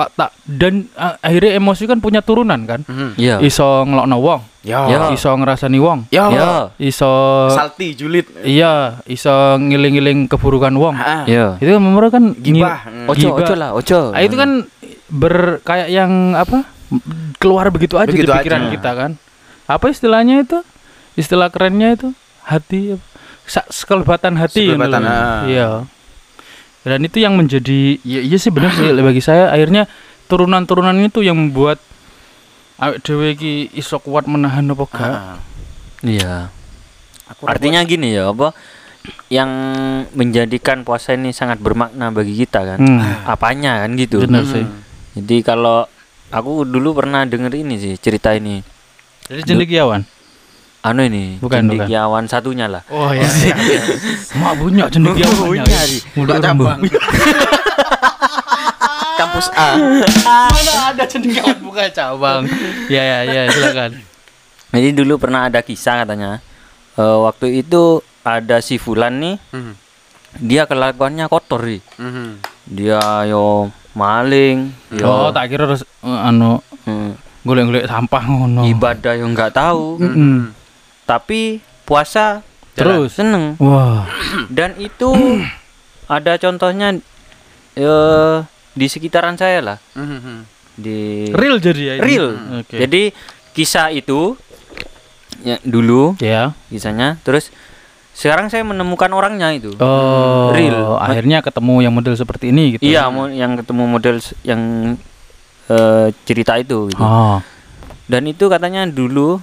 Pak 0.01 0.09
tak 0.11 0.29
dan 0.43 0.89
uh, 0.93 1.13
akhirnya 1.19 1.51
emosi 1.55 1.85
kan 1.85 1.97
punya 1.97 2.19
turunan 2.19 2.65
kan. 2.65 2.81
Mhm. 2.83 3.13
Iya. 3.15 3.37
Iso 3.39 3.85
ngelokno 3.85 4.17
wong, 4.17 4.41
ya 4.61 4.79
Ya. 4.87 4.99
iso 5.09 5.29
ngrasani 5.31 5.77
wong, 5.77 6.09
ya 6.09 6.25
Ya. 6.27 6.49
iso 6.81 7.11
salty 7.47 7.93
julid 7.93 8.25
iya, 8.41 8.97
iso 9.05 9.29
ngiling-ngiling 9.55 10.25
keburukan 10.25 10.73
wong. 10.73 10.97
Ah, 10.97 11.21
Iya. 11.23 11.61
Itu 11.61 11.69
kan 11.69 11.79
memang 11.79 12.09
kan 12.09 12.23
gibah 12.35 12.77
Mm. 12.83 13.05
Ojo 13.07 13.27
Gibah. 13.29 13.37
ojo 13.39 13.53
lah, 13.53 13.69
ojo. 13.71 13.99
Ah, 14.09 14.21
itu 14.21 14.33
kan 14.33 14.65
ber 15.07 15.61
kayak 15.61 15.87
yang 15.87 16.33
apa? 16.33 16.65
keluar 17.37 17.69
begitu 17.69 17.95
aja 17.95 18.09
Begitu 18.09 18.27
di 18.27 18.35
pikiran 18.35 18.67
aja. 18.67 18.71
kita 18.73 18.91
kan. 18.91 19.11
Apa 19.63 19.85
istilahnya 19.87 20.41
itu? 20.41 20.59
Istilah 21.13 21.47
kerennya 21.47 21.93
itu 21.93 22.11
hati 22.43 22.99
sekelebatan 23.47 24.35
hati 24.35 24.65
Sekelebatan, 24.65 25.01
ah. 25.03 25.43
Iya. 25.45 25.69
Dan 26.81 27.05
itu 27.05 27.21
yang 27.21 27.37
menjadi 27.37 28.01
ya 28.01 28.21
iya 28.25 28.37
sih 28.41 28.49
benar 28.49 28.73
sih 28.73 28.89
bagi 28.89 29.21
saya 29.21 29.53
akhirnya 29.53 29.85
turunan-turunan 30.25 30.97
itu 30.97 31.21
yang 31.21 31.37
membuat 31.37 31.77
awake 32.81 33.05
dhewe 33.05 33.37
iki 33.37 33.69
iso 33.77 34.01
kuat 34.01 34.25
menahan 34.25 34.65
apa 34.73 34.83
gak. 34.89 35.13
Iya. 36.01 36.49
Aku 37.29 37.45
Artinya 37.45 37.85
gini 37.85 38.17
ya, 38.17 38.33
apa 38.33 38.51
yang 39.29 39.49
menjadikan 40.13 40.81
puasa 40.81 41.13
ini 41.13 41.29
sangat 41.31 41.61
bermakna 41.61 42.09
bagi 42.09 42.33
kita 42.33 42.65
kan? 42.65 42.79
Hmm. 42.81 43.01
Apanya 43.29 43.85
kan 43.85 43.93
gitu. 43.95 44.25
Benar 44.25 44.43
Hmm. 44.45 44.51
sih. 44.51 44.65
Jadi 45.21 45.37
kalau 45.45 45.85
aku 46.33 46.65
dulu 46.65 46.97
pernah 46.97 47.21
denger 47.27 47.53
ini 47.61 47.77
sih 47.77 47.93
cerita 48.01 48.33
ini. 48.33 48.63
Jadi 49.29 49.41
cendekiawan. 49.45 50.01
Anu 50.81 51.01
ini, 51.03 51.37
Bukan, 51.37 51.45
bukan. 51.61 51.85
cendekiawan 51.85 52.23
satunya 52.25 52.65
lah. 52.65 52.81
Oh 52.87 53.09
iya. 53.09 53.21
Mak 54.35 54.53
punya 54.57 54.85
cendekiawan. 54.87 55.37
Punya. 55.37 55.63
Mudah 56.15 56.35
Buka 56.35 56.43
cabang. 56.43 56.79
kampus 59.13 59.47
A 59.53 59.77
Mana 60.25 60.71
ada 60.89 61.03
cendekiawan 61.05 61.57
buka 61.61 61.85
cabang. 61.87 62.49
Ya 62.87 63.03
ya 63.03 63.19
ya 63.23 63.41
silakan. 63.47 64.01
Jadi 64.71 64.89
dulu 64.91 65.13
pernah 65.17 65.45
ada 65.45 65.61
kisah 65.61 66.01
katanya. 66.01 66.41
Eh, 66.93 67.17
waktu 67.21 67.61
itu 67.61 68.01
ada 68.21 68.57
si 68.59 68.75
Fulan 68.75 69.17
nih, 69.17 69.35
Mhm. 69.49 69.73
dia 70.41 70.63
kelakuannya 70.65 71.27
kotor 71.27 71.61
nih. 71.61 71.81
Mhm. 71.95 72.27
Dia 72.67 72.99
yo 73.25 73.69
maling, 73.93 74.71
yo 74.91 75.05
Oh, 75.05 75.29
tak 75.29 75.51
kira 75.51 75.67
harus 75.67 75.83
eh, 75.83 76.19
anu 76.21 76.57
hmm, 76.81 77.11
golek-golek 77.43 77.85
sampah 77.85 78.23
ngono. 78.23 78.63
ibadah 78.65 79.13
yang 79.13 79.31
nggak 79.31 79.51
tahu. 79.51 79.99
Mm-mm. 79.99 80.55
Tapi 81.11 81.59
puasa 81.83 82.39
Terus. 82.71 83.11
seneng. 83.11 83.59
Wah. 83.59 84.07
Dan 84.47 84.79
itu 84.79 85.11
ada 86.07 86.39
contohnya 86.39 86.95
eh 87.73 88.37
di 88.71 88.87
sekitaran 88.87 89.35
saya 89.35 89.59
lah, 89.59 89.77
Mhm. 89.91 90.47
di 90.73 91.27
Real 91.29 91.59
jadi 91.59 91.81
ya. 91.83 91.93
ini? 91.95 92.01
real. 92.01 92.27
Oke. 92.63 92.79
Jadi 92.79 93.11
kisah 93.51 93.91
itu 93.91 94.39
ya 95.41 95.59
dulu 95.61 96.15
ya. 96.17 96.55
kisahnya 96.71 97.19
terus 97.19 97.51
sekarang 98.13 98.47
saya 98.47 98.63
menemukan 98.63 99.11
orangnya 99.11 99.51
itu. 99.51 99.75
Oh, 99.77 100.51
Real. 100.51 100.95
Akhirnya 100.95 101.39
ketemu 101.39 101.79
yang 101.81 101.91
model 101.91 102.15
seperti 102.15 102.51
ini 102.51 102.75
gitu. 102.75 102.83
Iya, 102.83 103.07
mau 103.07 103.27
yang 103.27 103.55
ketemu 103.55 103.83
model 103.89 104.15
yang 104.41 104.61
eh, 105.67 106.07
cerita 106.23 106.55
itu 106.55 106.87
gitu. 106.87 106.99
Oh. 107.01 107.39
Dan 108.07 108.27
itu 108.27 108.47
katanya 108.47 108.83
dulu 108.85 109.39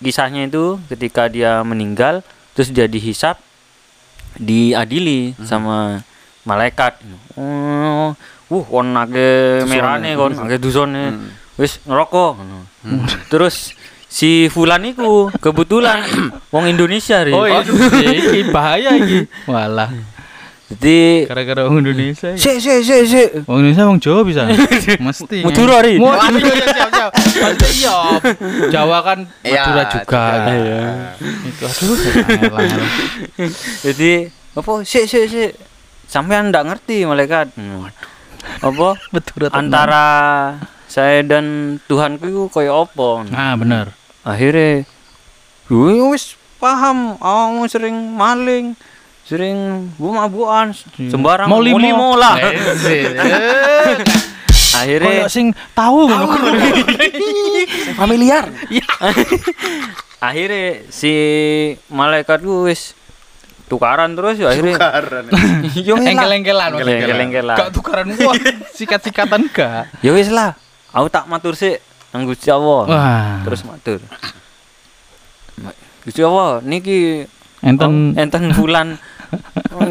kisahnya 0.00 0.48
itu 0.48 0.80
ketika 0.88 1.28
dia 1.28 1.60
meninggal 1.62 2.24
terus 2.56 2.72
dia 2.72 2.88
dihisap 2.88 3.38
diadili 4.36 5.36
sama 5.44 6.02
malaikat. 6.44 6.98
Oh, 7.36 8.16
uh, 8.50 8.64
kon 8.66 8.96
ake 8.96 9.62
merane 9.68 10.16
kon, 10.16 10.32
ake 10.34 10.56
dusone. 10.58 11.14
Hmm. 11.14 11.28
Wis 11.60 11.78
ngerokok. 11.84 12.40
Terus 13.28 13.76
si 14.10 14.50
Fulan 14.50 14.82
iku 14.88 15.30
kebetulan 15.38 16.02
wong 16.54 16.66
Indonesia 16.66 17.22
ri. 17.22 17.36
Oh, 17.36 17.46
iya. 17.46 17.62
bahaya 18.54 18.96
iki. 18.96 19.28
Walah. 19.46 19.92
Jadi 20.70 21.26
Gara-gara 21.26 21.66
orang 21.66 21.82
Indonesia. 21.82 22.30
iki. 22.30 22.38
sik 22.38 22.56
sik 22.62 22.78
sik 22.86 23.02
sik. 23.04 23.28
Wong 23.44 23.58
Indonesia 23.58 23.90
wong 23.90 23.98
Jawa 23.98 24.20
bisa. 24.22 24.46
Mesti. 25.06 25.42
Madura 25.42 25.82
ri. 25.82 25.98
Mau 25.98 26.14
iya 26.14 26.30
siap 26.70 26.90
siap. 26.94 27.10
Maksudnya 27.10 27.70
iya. 27.74 27.96
Jawa 28.70 28.98
kan 29.02 29.18
Iya, 29.42 29.62
Madura 29.66 29.82
juga. 29.90 30.24
Iya. 30.46 30.82
Itu 31.18 31.64
aduh. 31.66 32.86
Jadi 33.82 34.12
apa 34.30 34.72
sik 34.86 35.04
sik 35.06 35.24
sik. 35.26 35.50
Sampean 36.06 36.54
ndak 36.54 36.66
ngerti 36.66 37.02
malaikat. 37.02 37.50
Apa 38.62 38.88
Madura 39.12 39.46
antara 39.50 40.06
saya 40.86 41.22
dan 41.22 41.78
Tuhanku 41.86 42.26
itu 42.26 42.42
kayak 42.46 42.74
apa? 42.86 43.10
Ah, 43.30 43.54
bener. 43.54 43.90
Akhirnya 44.22 44.86
Gue 45.66 46.02
wis 46.10 46.34
paham, 46.58 47.14
aku 47.22 47.62
sering 47.70 47.94
maling, 48.18 48.74
sering 49.30 49.58
bu 49.94 50.10
mabukan, 50.10 50.74
sembarang 50.98 51.46
Mau 51.46 51.62
limo. 51.62 51.78
limo 51.78 52.08
lah. 52.14 52.34
Eh, 52.34 53.14
akhirnya 54.80 55.22
Kayak 55.22 55.30
sing 55.30 55.46
tahu 55.70 56.10
ngono. 56.10 56.34
familiar 57.94 58.50
akhirnya 60.20 60.66
si 60.88 61.12
malaikat 61.86 62.38
ku 62.40 62.66
wis 62.66 62.92
tukaran 63.66 64.12
terus 64.12 64.36
ya 64.36 64.50
akhirnya 64.50 64.76
Tukaran. 64.76 65.24
yo. 65.86 65.94
Engkel-engkelan. 65.96 66.70
Engkel-engkelan. 66.76 67.56
Gak 67.56 67.70
tukaran 67.70 68.06
wah, 68.16 68.34
sikat-sikatan 68.72 69.46
gak. 69.48 69.90
ya 70.00 70.10
wis 70.10 70.28
lah 70.28 70.58
aku 70.90 71.06
tak 71.06 71.24
matur 71.24 71.54
sih 71.54 71.78
nang 72.10 72.26
Gusti 72.26 72.50
Allah 72.50 72.90
terus 73.42 73.62
matur 73.62 74.02
Ma- 75.56 75.76
Gusti 76.02 76.18
Allah 76.20 76.58
niki 76.60 77.26
Enten 77.60 78.16
oh, 78.16 78.16
enten 78.16 78.56
bulan 78.56 78.96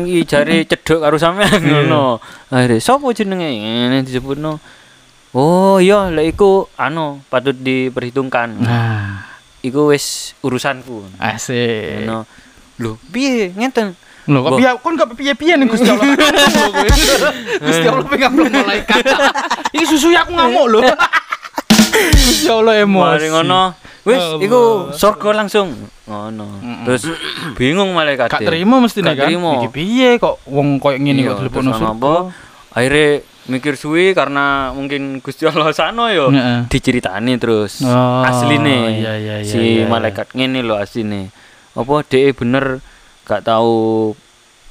iki 0.06 0.22
jare 0.28 0.64
cedhok 0.68 1.00
karo 1.04 1.16
sampean 1.20 1.62
ngono. 1.62 2.20
Akhirnya 2.52 2.80
sapa 2.82 3.12
jenenge? 3.16 3.50
Ngene 3.50 4.04
disebutno. 4.04 4.60
Oh 5.38 5.78
iya 5.78 6.10
lek 6.10 6.34
iku 6.34 6.66
anu 6.76 7.22
patut 7.30 7.54
diperhitungkan. 7.54 8.50
Nah, 8.66 9.30
iku 9.62 9.94
wis 9.94 10.34
urusanku. 10.42 11.06
Asik. 11.22 12.06
ngono. 12.06 12.26
Lho 12.80 12.96
piye? 13.12 13.52
Ngeten. 13.54 13.94
Lho, 14.30 14.38
kok 14.46 14.58
piye? 14.58 14.72
Kon 14.80 14.94
gak 14.96 15.10
piye-piye 15.14 15.54
nih 15.58 15.68
Gusti 15.68 15.90
Allah. 15.90 16.06
Gusti 17.66 17.88
Allah 17.90 18.06
belum 18.08 18.50
malaikat. 18.50 19.04
Iki 19.76 19.86
susu 19.86 20.10
aku 20.16 20.32
ngamuk 20.34 20.66
lho. 20.70 20.82
Gusti 22.30 22.50
Allah 22.50 22.82
emosi. 22.82 23.06
mari 23.06 23.28
ngono 23.34 23.62
wis 24.02 24.18
Allah. 24.18 24.40
iku 24.40 24.62
surga 24.92 25.30
langsung. 25.34 25.76
Ngono. 26.04 26.48
Terus 26.84 27.04
bingung 27.54 27.92
malaikat 27.92 28.28
Gak 28.28 28.42
terima 28.44 28.78
mesti 28.78 29.00
Gak 29.00 29.14
kan. 29.14 29.26
terima. 29.26 29.52
Iki 29.58 29.70
piye 29.70 30.10
kok 30.16 30.40
wong 30.46 30.78
koyo 30.78 30.96
ngene 30.96 31.20
Iya, 31.20 31.30
kok 31.30 31.38
telepon 31.42 31.64
terus 31.66 31.82
apa? 31.82 32.14
Akhirnya 32.70 33.08
mikir 33.46 33.74
suwi 33.74 34.14
karena 34.14 34.70
mungkin 34.72 35.20
Gusti 35.20 35.44
Allah 35.44 35.70
sano 35.72 36.06
yo. 36.08 36.30
Heeh. 36.30 36.66
diceritani 36.68 37.34
terus 37.36 37.82
Oh, 37.82 38.22
asline. 38.22 38.62
iya, 38.96 39.14
iya, 39.16 39.36
iya, 39.36 39.36
si 39.42 39.58
iya, 39.58 39.66
iya. 39.82 39.86
malaikat 39.86 40.32
ngene 40.32 40.62
lho 40.62 40.76
asline. 40.76 41.34
Apa 41.74 42.02
dhek 42.04 42.36
bener 42.36 42.78
gak 43.24 43.44
tahu 43.44 44.14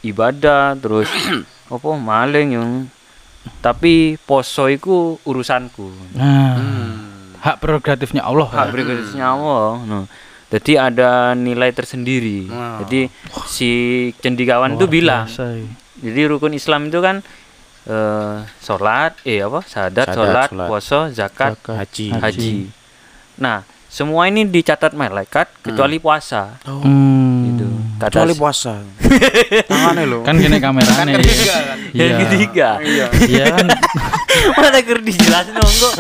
ibadah 0.01 0.75
terus 0.75 1.11
apa 1.69 1.89
maling 1.93 2.49
yang 2.53 2.71
tapi 3.59 4.15
poso 4.21 4.67
iku 4.67 5.19
urusanku. 5.23 5.91
Nah, 6.13 6.55
hak 7.41 7.57
prerogatifnya 7.59 8.23
Allah. 8.23 8.49
hak 8.49 8.69
berikutnya 8.69 9.27
Allah 9.27 9.69
no. 9.81 9.99
jadi 10.49 10.73
ada 10.85 11.11
nilai 11.33 11.71
tersendiri 11.71 12.49
Wow. 12.49 12.83
jadi 12.83 13.01
si 13.47 13.71
cendikawan 14.19 14.75
itu 14.75 14.87
bilang 14.87 15.29
iya. 15.29 15.69
jadi 16.01 16.21
rukun 16.29 16.53
Islam 16.53 16.89
itu 16.89 16.99
kan 16.99 17.21
eh 17.85 18.37
sholat 18.59 19.17
eh 19.23 19.41
apa 19.41 19.61
sadat, 19.63 20.07
Sadat, 20.07 20.15
sholat, 20.15 20.49
sholat. 20.49 20.69
puasa 20.69 20.99
zakat 21.09 21.53
Zakat, 21.55 21.77
haji 21.79 22.07
haji 22.15 22.53
nah 23.37 23.63
semua 23.89 24.27
ini 24.27 24.45
dicatat 24.45 24.93
malaikat 24.93 25.49
kecuali 25.61 25.97
puasa 25.97 26.61
Hmm. 26.65 27.28
Kecuali 27.99 28.33
puasa 28.33 28.79
tangannya 29.71 30.05
lo 30.05 30.19
Kan 30.23 30.37
gini 30.37 30.57
kameranya. 30.57 30.95
Kan 30.95 31.07
ketiga 31.13 31.57
kan? 31.65 31.79
Iya. 31.89 32.05
yang 32.05 32.19
ketiga 32.21 32.69
iya 32.85 33.07
Iya 33.25 33.45
kan. 33.49 33.67
mana 34.61 34.79
ker 34.79 35.01
dijelasin 35.01 35.57
dong 35.57 35.73
kok 35.73 35.95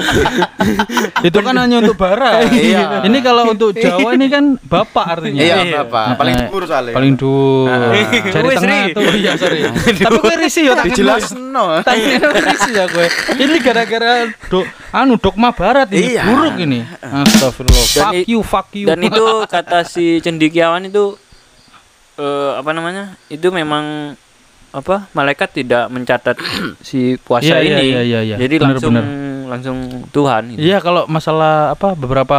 Itu 1.25 1.39
kan 1.41 1.55
hanya 1.57 1.81
untuk 1.81 1.97
bara. 1.97 2.45
Iya. 2.45 3.03
Ini 3.03 3.19
kalau 3.19 3.51
untuk 3.51 3.73
Jawa 3.73 4.13
ini 4.13 4.29
kan 4.29 4.61
bapak 4.61 5.19
artinya. 5.19 5.41
iya 5.41 5.57
bapak 5.81 6.15
paling 6.15 6.35
Nah, 6.35 6.45
dhuwur 6.47 6.63
soalnya 6.69 6.93
Paling 6.93 7.13
dur. 7.17 7.67
Wes, 8.39 8.59
tengah 8.61 8.85
tuh. 8.93 9.03
Iya, 9.11 9.33
sorry. 9.35 9.59
Tapi 9.97 10.17
gue 10.19 10.35
risih 10.39 10.63
ya 10.69 10.73
tak 10.77 10.87
dijelasno 10.89 11.65
Tanya 11.83 12.17
risih 12.37 12.73
ya 12.75 12.85
gue. 12.87 13.07
Ini 13.35 13.57
gara-gara 13.59 14.11
do, 14.47 14.61
anu 14.91 15.17
dogma 15.17 15.51
barat 15.51 15.89
ini 15.91 16.15
Iya. 16.15 16.23
buruk 16.25 16.55
ini. 16.59 16.81
Astagfirullah. 17.01 17.85
Fuck 17.89 18.13
you, 18.25 18.41
fuck 18.43 18.69
you. 18.73 18.87
dan 18.87 19.01
itu 19.01 19.25
kata 19.45 19.83
si 19.83 20.21
cendikiawan 20.21 20.85
itu 20.85 21.17
eh 22.19 22.53
apa 22.55 22.71
namanya 22.71 23.15
itu 23.29 23.47
memang 23.49 24.15
apa 24.69 25.09
malaikat 25.11 25.49
tidak 25.55 25.89
mencatat 25.89 26.37
si 26.85 27.17
puasa 27.17 27.47
Iya, 27.49 27.59
iya, 27.59 27.71
ini 27.73 27.85
iya, 27.89 28.01
iya, 28.03 28.21
iya. 28.25 28.37
jadi 28.37 28.55
Bener, 28.59 28.67
langsung 28.69 28.93
bener. 28.93 29.07
langsung 29.49 29.79
Tuhan 30.11 30.43
gitu. 30.53 30.61
Iya 30.61 30.79
kalau 30.79 31.07
masalah 31.07 31.73
apa 31.73 31.95
beberapa 31.95 32.39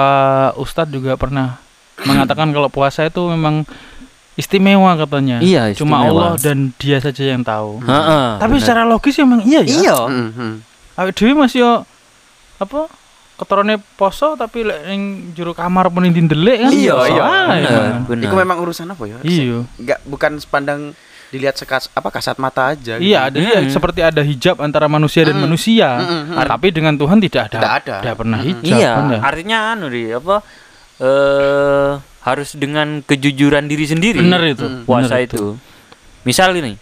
ustadz 0.55 0.91
juga 0.91 1.15
pernah 1.15 1.57
mengatakan 1.99 2.51
kalau 2.51 2.69
puasa 2.69 3.03
itu 3.03 3.23
memang 3.25 3.65
istimewa 4.35 4.95
katanya. 4.95 5.41
Iya, 5.41 5.73
Cuma 5.73 5.99
istimewa. 5.99 6.05
Allah 6.05 6.31
dan 6.37 6.71
dia 6.77 6.95
saja 6.97 7.23
yang 7.25 7.41
tahu. 7.41 7.81
Heeh, 7.81 8.25
Tapi 8.37 8.53
bener. 8.53 8.61
secara 8.61 8.81
logis 8.83 9.15
emang 9.17 9.41
iya 9.41 9.59
ya. 9.59 9.73
iya 9.73 9.97
Mhm. 10.05 10.51
Awake 10.95 11.15
dhewe 11.17 11.33
masih 11.33 11.59
yo 11.59 11.73
apa 12.55 12.91
keturune 13.39 13.79
poso 13.95 14.35
tapi 14.35 14.61
lek 14.61 14.83
ning 14.85 15.03
jero 15.31 15.51
kamar 15.51 15.87
pun 15.87 16.03
dindelik 16.03 16.59
kan. 16.59 16.71
Iya, 16.71 16.95
iya. 17.07 17.23
Ah, 17.23 17.47
bener, 17.49 17.81
bener. 18.05 18.23
Iku 18.27 18.35
memang 18.35 18.59
urusan 18.59 18.85
apa 18.85 19.03
ya? 19.05 19.17
Iya. 19.21 19.63
Enggak 19.75 19.99
bukan 20.03 20.31
sepandang 20.37 20.81
dilihat 21.29 21.55
sekas 21.55 21.87
apa 21.89 22.09
kasat 22.09 22.35
mata 22.35 22.69
aja. 22.69 22.97
gitu. 22.97 23.05
Iya, 23.05 23.29
ada 23.29 23.37
iya, 23.37 23.61
Mm. 23.61 23.69
seperti 23.69 24.01
ada 24.01 24.19
hijab 24.19 24.59
antara 24.59 24.85
manusia 24.85 25.21
dan 25.23 25.37
Mm. 25.37 25.43
manusia. 25.45 25.89
Mm, 25.95 26.09
mm, 26.25 26.35
Ah, 26.35 26.45
Tapi 26.47 26.67
dengan 26.69 26.93
Tuhan 26.93 27.17
tidak 27.17 27.41
ada. 27.47 27.55
Tidak 27.55 27.73
ada. 27.79 27.95
Tidak 28.01 28.15
pernah 28.17 28.39
Mm. 28.39 28.47
hijab 28.49 28.75
iya 28.75 28.89
kan 28.91 29.05
ya. 29.07 29.19
artinya 29.23 29.57
anu 29.71 29.85
di 29.87 30.03
apa 30.09 30.35
eh 30.99 31.89
harus 32.19 32.49
dengan 32.53 32.99
kejujuran 33.01 33.65
diri 33.65 33.85
sendiri 33.85 34.19
Benar 34.19 34.43
itu. 34.43 34.65
Mm. 34.65 34.83
puasa 34.83 35.15
benar 35.15 35.23
itu. 35.23 35.43
Misal 36.21 36.51
ini, 36.53 36.75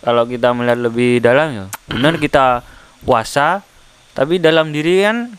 kalau 0.00 0.28
kita 0.28 0.52
melihat 0.52 0.82
lebih 0.82 1.18
dalam 1.18 1.48
ya, 1.48 1.66
benar 1.88 2.18
kita 2.18 2.60
puasa, 3.00 3.64
tapi 4.12 4.36
dalam 4.36 4.68
diri 4.68 5.00
kan 5.00 5.32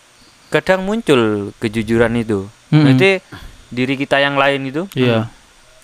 kadang 0.48 0.82
muncul 0.82 1.52
kejujuran 1.58 2.14
itu. 2.16 2.48
Mm-mm. 2.68 2.84
Berarti 2.84 3.12
diri 3.68 3.94
kita 3.96 4.18
yang 4.18 4.36
lain 4.36 4.64
itu, 4.66 4.88
Iya. 4.92 5.28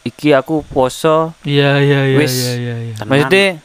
iki 0.01 0.31
aku 0.31 0.63
poso, 0.65 1.31
Iya, 1.41 1.79
iya, 1.79 1.99
iya, 2.05 2.17
Wis. 2.17 2.33
iya, 2.33 2.53
iya, 2.55 2.75
iya. 2.81 2.95
Maksudnya 3.01 3.59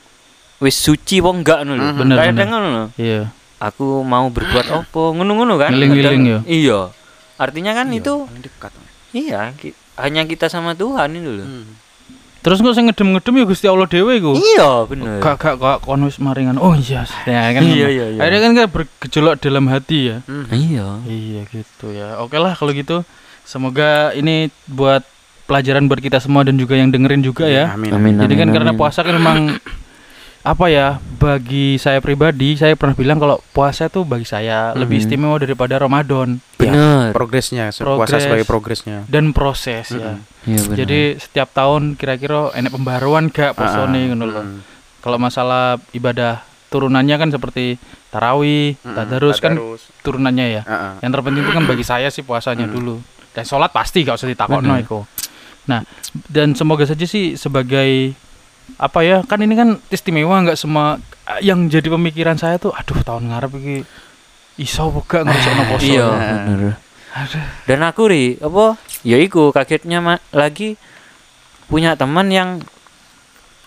wis 0.59 0.75
suci 0.75 1.19
apa 1.19 1.31
enggak 1.33 1.59
ngono 1.61 1.73
lho. 1.73 1.85
Mhm. 1.85 1.99
Bener, 1.99 2.17
Kadang 2.17 2.35
bener. 2.35 2.61
ngono. 2.61 2.83
Iya. 2.95 3.23
Aku 3.59 3.87
mau 4.03 4.27
berbuat 4.29 4.67
apa, 4.69 5.03
ngono-ngono 5.13 5.55
kan. 5.57 5.71
Ngiling-ngiling 5.71 6.23
ya. 6.25 6.39
Iya. 6.45 6.81
Artinya 7.37 7.73
kan 7.73 7.87
Iya, 7.89 7.99
itu 8.01 8.15
dekat. 8.39 8.73
iya, 9.11 9.51
ki- 9.53 9.75
hanya 9.97 10.23
kita 10.25 10.47
sama 10.47 10.73
Tuhan 10.73 11.11
itu 11.13 11.31
loh. 11.33 11.47
Hmm. 11.47 11.67
Terus 12.39 12.63
kok 12.63 12.75
sing 12.75 12.87
ngedem-ngedem 12.87 13.35
ya 13.35 13.45
Gusti 13.45 13.67
Allah 13.67 13.89
dhewe 13.91 14.13
iku. 14.15 14.33
Iya, 14.39 14.87
bener. 14.87 15.19
Gak 15.19 15.37
gak 15.43 15.55
gak 15.59 15.77
kon 15.83 16.07
wis 16.07 16.23
maringan. 16.23 16.55
Oh 16.63 16.73
iya, 16.79 17.03
ya 17.27 17.51
kan. 17.51 17.63
Iya, 17.67 17.87
iya, 17.91 18.07
iya. 18.15 18.21
Akhirnya 18.23 18.41
kan 18.41 18.53
kayak 18.55 18.71
bergejolak 18.71 19.35
dalam 19.43 19.67
hati 19.67 20.15
ya. 20.15 20.17
Hmm. 20.25 20.47
Iya. 20.49 20.87
Iya 21.05 21.41
gitu 21.51 21.91
ya. 21.91 22.23
Oke 22.23 22.39
lah 22.39 22.55
kalau 22.55 22.71
gitu. 22.71 23.03
Semoga 23.43 24.15
ini 24.15 24.55
buat 24.71 25.03
pelajaran 25.49 25.89
buat 25.89 25.99
kita 25.99 26.21
semua 26.21 26.45
dan 26.45 26.61
juga 26.61 26.77
yang 26.79 26.95
dengerin 26.95 27.25
juga 27.25 27.49
ya. 27.49 27.75
Amin. 27.75 27.91
Amin. 27.91 28.21
Jadi 28.21 28.35
kan 28.37 28.53
amin, 28.53 28.55
karena 28.55 28.71
amin. 28.71 28.81
puasa 28.81 29.01
kan 29.03 29.15
memang 29.17 29.39
apa 30.49 30.65
ya 30.67 30.97
bagi 31.15 31.77
saya 31.77 32.01
pribadi 32.01 32.57
saya 32.57 32.73
pernah 32.73 32.97
bilang 32.97 33.17
kalau 33.17 33.37
puasa 33.51 33.87
tuh 33.87 34.03
bagi 34.03 34.25
saya 34.25 34.73
lebih 34.73 34.97
Mhm. 34.97 35.03
istimewa 35.05 35.37
daripada 35.37 35.77
Ramadan 35.77 36.41
bener. 36.57 37.13
Progresnya, 37.13 37.69
se- 37.69 37.85
Progres. 37.85 38.09
puasa 38.09 38.17
sebagai 38.19 38.47
progresnya. 38.47 39.05
dan 39.05 39.31
proses 39.31 39.93
ya. 39.93 40.17
Mhm. 40.17 40.49
Iya, 40.49 40.61
bener. 40.65 40.77
Jadi 40.79 41.01
setiap 41.19 41.53
tahun 41.53 41.83
kira-kira 41.95 42.49
enek 42.51 42.73
pembaruan 42.73 43.29
gak 43.29 43.53
posone 43.55 43.99
Ah, 43.99 44.07
ngono 44.09 44.25
lho. 44.25 44.41
hmm. 44.41 44.59
Kalau 44.99 45.19
masalah 45.19 45.65
ibadah 45.93 46.41
turunannya 46.69 47.17
kan 47.19 47.29
seperti 47.29 47.77
tarawih, 48.09 48.77
Hmm, 48.79 48.97
tadarus 48.97 49.39
kan 49.39 49.53
turunannya 50.01 50.47
ya. 50.51 50.63
Ah, 50.65 50.73
ah. 50.73 50.93
Yang 50.99 51.13
terpenting 51.13 51.43
itu 51.43 51.53
kan 51.53 51.65
bagi 51.65 51.85
saya 51.85 52.09
sih 52.09 52.23
puasanya 52.23 52.65
Hmm. 52.65 52.75
dulu. 52.75 52.97
Dan 53.31 53.45
sholat 53.45 53.69
pasti 53.69 54.01
gak 54.01 54.17
usah 54.17 54.27
ditakokno 54.27 54.75
iku. 54.79 55.05
Nah, 55.67 55.85
dan 56.27 56.57
semoga 56.57 56.83
saja 56.83 57.05
sih 57.05 57.37
sebagai 57.37 58.17
apa 58.77 59.01
ya 59.01 59.17
kan 59.23 59.39
ini 59.39 59.55
kan 59.55 59.69
istimewa 59.89 60.39
nggak 60.41 60.55
semua 60.55 61.01
yang 61.39 61.67
jadi 61.67 61.89
pemikiran 61.89 62.37
saya 62.37 62.57
tuh 62.57 62.71
aduh 62.71 62.99
tahun 62.99 63.29
ngarep 63.29 63.53
iki 63.55 63.77
iso 64.59 64.89
apa 64.89 65.01
gak 65.03 65.23
ngerasakno 65.25 65.63
poso 65.67 65.87
Iya, 65.87 66.07
Nah. 66.07 66.19
bener. 66.45 66.75
Dan 67.65 67.81
aku 67.81 68.03
ri, 68.07 68.25
apa? 68.37 68.77
Ya 69.01 69.17
iku 69.17 69.49
kagetnya 69.49 69.99
ma- 69.99 70.25
lagi 70.31 70.75
punya 71.67 71.95
teman 71.95 72.29
yang 72.29 72.59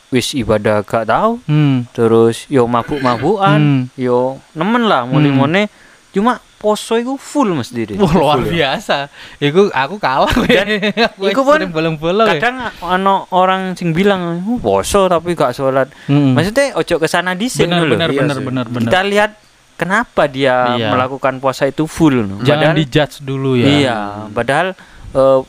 wis 0.07 0.31
ibadah 0.33 0.83
gak 0.83 1.07
tahu, 1.07 1.39
hmm. 1.45 1.87
terus 1.91 2.43
yo 2.47 2.63
mabuk-mabukan, 2.65 3.55
Hmm. 3.55 3.81
yo 3.95 4.39
nemen 4.51 4.83
lah 4.83 5.03
muni-muni 5.05 5.71
cuma 6.11 6.43
poso 6.61 6.93
iku 6.93 7.17
full 7.17 7.49
Mas 7.51 7.73
Diri. 7.73 7.97
Wah, 7.97 8.13
luar 8.13 8.37
Full 8.37 8.53
ya. 8.53 8.77
biasa. 8.77 9.09
Iku 9.41 9.67
aku 9.67 9.97
kalah 9.97 10.29
Dan 10.45 10.93
iku 11.17 11.41
pun 11.41 11.57
bolong-bolong 11.67 12.29
ya. 12.29 12.37
Kadang 12.37 12.69
ono 12.79 13.25
orang 13.31 13.73
sing 13.73 13.91
bilang 13.91 14.45
"Oh, 14.45 14.61
poso 14.61 15.09
tapi 15.09 15.33
gak 15.33 15.51
sholat. 15.51 15.89
Hmm. 16.05 16.37
Maksudnya 16.37 16.77
ojo 16.77 16.95
ke 16.95 17.09
sana 17.09 17.33
dhisik 17.33 17.65
benar 17.65 17.81
ngono 17.81 17.85
lho. 17.87 17.93
benar 17.97 18.09
Iya 18.09 18.19
benar 18.21 18.37
sih. 18.37 18.45
benar 18.45 18.65
benar. 18.69 18.85
Kita 18.85 18.99
lihat 19.03 19.31
kenapa 19.73 20.23
dia 20.25 20.77
Iya. 20.77 20.93
melakukan 20.93 21.41
puasa 21.41 21.65
itu 21.65 21.83
full 21.83 22.21
no. 22.21 22.37
Jangan 22.39 22.71
Padahal- 22.71 22.77
dijudge 22.77 23.15
dulu 23.19 23.51
ya. 23.55 23.65
Iya, 23.67 23.97
padahal 24.29 24.67
eh, 25.11 25.39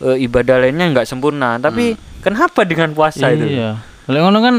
eh, 0.00 0.16
ibadah 0.22 0.56
lainnya 0.56 0.86
nggak 0.88 1.04
sempurna, 1.04 1.58
tapi 1.58 1.94
kenapa 2.20 2.62
dengan 2.62 2.94
puasa 2.94 3.28
itu? 3.28 3.50
Iya. 3.50 3.82
Lah 4.06 4.18
ngono 4.20 4.38
kan 4.38 4.54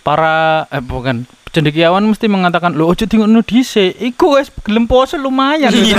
para 0.00 0.36
eh 0.66 0.80
bukan 0.80 1.28
cendekiawan 1.56 2.04
mesti 2.04 2.28
mengatakan 2.28 2.76
lo 2.76 2.92
ojo 2.92 3.08
tinggal 3.08 3.32
dhisik. 3.40 3.96
Iku 3.96 4.36
wis 4.36 4.52
gelem 4.60 4.84
lumayan. 5.16 5.72
Iya, 5.72 5.96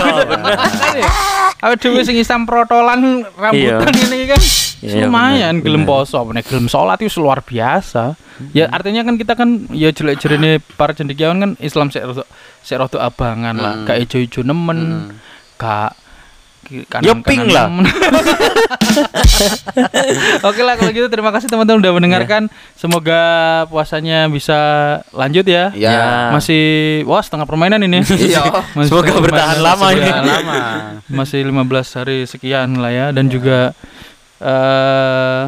Awake 1.58 1.82
dhewe 1.82 2.06
sing 2.06 2.22
isam 2.22 2.46
protolan 2.46 3.26
rambutan 3.34 3.94
Iya. 3.98 4.06
ini 4.06 4.30
kan 4.30 4.42
Iya, 4.78 5.10
lumayan 5.10 5.66
gelem 5.66 5.90
poso. 5.90 6.22
Nek 6.30 6.46
gelem 6.46 6.70
salat 6.70 7.02
itu 7.02 7.18
luar 7.18 7.42
biasa. 7.42 8.14
Ya 8.54 8.70
artinya 8.70 9.02
kan 9.02 9.18
kita 9.18 9.34
kan 9.34 9.66
ya 9.74 9.90
jelek 9.90 10.22
jerene 10.22 10.62
para 10.78 10.94
cendekiawan 10.94 11.42
kan 11.42 11.52
Islam 11.58 11.90
sik 11.90 12.06
sik 12.62 12.78
rada 12.78 13.02
abangan 13.02 13.58
lah. 13.58 13.74
Hmm. 13.82 13.86
gak 13.90 13.98
ijo-ijo 14.06 14.46
nemen 14.46 14.80
Hmm. 15.10 15.18
gak 15.58 15.98
ki- 16.68 16.84
Ya 17.00 17.16
pink 17.16 17.48
lah. 17.48 17.72
Oke 20.44 20.62
lah 20.62 20.76
kalau 20.76 20.92
gitu 20.92 21.08
terima 21.08 21.32
kasih 21.32 21.48
teman-teman 21.48 21.80
udah 21.80 21.94
mendengarkan. 21.94 22.42
Semoga 22.74 23.22
puasanya 23.68 24.28
bisa 24.28 24.60
lanjut 25.12 25.44
ya. 25.44 25.72
Ya. 25.74 25.90
Ya. 25.90 26.06
Masih 26.32 26.62
wah 27.04 27.22
setengah 27.22 27.46
permainan 27.46 27.82
ini. 27.82 28.04
Iya. 28.20 28.44
Masih 28.74 28.90
Semoga 28.92 29.14
bertahan 29.18 29.58
lama 29.58 29.88
ini. 29.92 30.10
lama. 30.10 30.60
Masih 31.08 31.40
15 31.42 31.56
hari 31.96 32.18
sekian 32.26 32.76
lah 32.76 32.92
ya 32.92 33.06
dan 33.10 33.28
juga 33.28 33.72
eh 34.38 35.44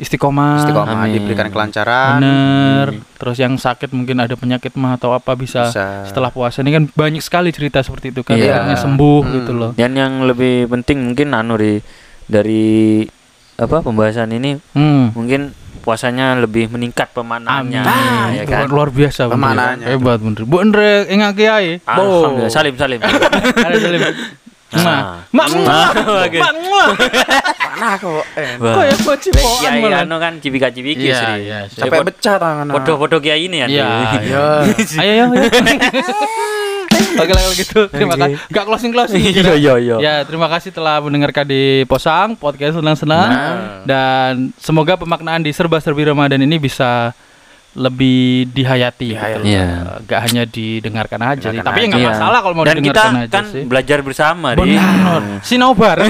istiqomah. 0.00 0.64
Istiqomah 0.64 1.04
Amin. 1.04 1.12
diberikan 1.14 1.46
kelancaran. 1.48 2.18
Bener. 2.18 2.86
Terus 3.14 3.36
yang 3.36 3.54
sakit 3.54 3.92
mungkin 3.92 4.16
ada 4.18 4.32
penyakit 4.32 4.72
mah 4.74 4.96
atau 4.96 5.12
apa 5.12 5.36
bisa, 5.36 5.68
Bisa. 5.68 6.08
setelah 6.08 6.32
puasa 6.32 6.60
ini 6.60 6.72
kan 6.72 6.84
banyak 6.88 7.20
sekali 7.20 7.52
cerita 7.52 7.78
seperti 7.78 8.08
itu 8.08 8.24
kan 8.24 8.34
Iya. 8.34 8.64
akhirnya 8.64 8.76
sembuh 8.80 9.20
Hmm. 9.20 9.32
gitu 9.36 9.52
loh. 9.52 9.70
Dan 9.72 9.92
yang 9.92 10.24
lebih 10.24 10.66
penting 10.66 11.04
mungkin 11.04 11.30
anu 11.30 11.54
Ri, 11.54 11.84
dari 12.24 13.04
apa 13.54 13.84
pembahasan 13.84 14.32
ini 14.32 14.56
Hmm. 14.72 15.12
mungkin 15.12 15.52
puasanya 15.80 16.36
lebih 16.36 16.68
meningkat 16.68 17.08
pemaknaannya 17.10 17.80
Nah, 17.80 18.28
ya 18.30 18.44
kan. 18.44 18.68
luar 18.68 18.88
biasa 18.88 19.26
itu. 19.26 19.36
Hebat 19.80 20.20
bener. 20.20 20.44
Bu 20.44 20.60
Andre 20.60 21.08
enggak 21.08 21.32
kiai. 21.34 21.80
Alhamdulillah 21.82 22.52
salim 22.52 22.76
salim. 22.76 23.00
Salim. 23.80 24.00
Nah. 24.70 25.26
Mak 25.28 25.46
mak 25.56 25.90
Oke. 26.24 26.38
mak 26.38 26.54
mak. 26.54 26.88
Panah 27.58 27.94
kok. 27.96 28.22
Eh. 28.34 28.54
Kok 28.54 28.82
ya 28.82 28.94
Lek 28.94 29.18
cipokan 29.18 29.58
kiai 29.60 29.80
malah. 29.82 30.00
anu 30.02 30.16
kan 30.16 30.32
cibika-cibiki 30.38 31.04
Iya, 31.04 31.16
Sri. 31.16 31.32
iya, 31.42 31.58
Ya, 31.60 31.68
sampai 31.68 31.98
pod- 31.98 32.06
pecah 32.08 32.36
tangan. 32.36 32.66
Podo-podo 32.70 33.18
kiai 33.18 33.44
ini 33.44 33.56
ya. 33.58 33.66
Iya. 33.66 33.88
Iya. 34.20 34.46
Ayo 34.96 35.10
ayo 35.10 35.24
ayo. 35.26 35.42
Oke 37.12 37.32
lah 37.32 37.42
kalau 37.42 37.54
gitu. 37.54 37.80
Terima 37.88 38.14
kasih. 38.14 38.36
Enggak 38.46 38.64
closing 38.64 38.92
closing. 38.92 39.22
Iya 39.32 39.52
iya 39.56 39.74
iya. 39.76 39.96
Ya, 39.98 40.14
terima 40.22 40.46
kasih 40.46 40.70
telah 40.70 41.00
mendengarkan 41.00 41.44
di 41.44 41.82
Posang 41.84 42.34
podcast 42.34 42.76
senang-senang 42.76 43.28
Nah. 43.28 43.82
dan 43.82 44.32
semoga 44.56 44.94
pemaknaan 44.94 45.40
di 45.40 45.50
serba-serbi 45.50 46.04
Ramadan 46.04 46.38
ini 46.38 46.56
bisa 46.56 47.10
lebih 47.70 48.50
dihayati, 48.50 49.14
Dihayati. 49.14 49.46
gitu. 49.46 49.54
Iya. 49.54 50.02
Gak 50.02 50.20
hanya 50.26 50.42
didengarkan 50.42 51.20
aja 51.22 51.38
sih. 51.40 51.54
Dengarkan 51.54 51.70
Tapi 51.70 51.80
aja. 51.80 51.88
nggak 51.88 52.02
Iya. 52.02 52.10
masalah 52.10 52.38
kalau 52.42 52.54
mau 52.54 52.66
Dan 52.66 52.82
kita 52.82 53.02
aja 53.06 53.30
kan 53.30 53.44
sih. 53.46 53.62
belajar 53.62 53.98
bersama. 54.02 54.48
Benar. 54.54 55.22
Sinobar. 55.40 56.02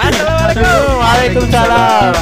Aduh, 0.00 0.28
aduh. 0.50 1.00
Waalaikumsalam. 1.00 2.12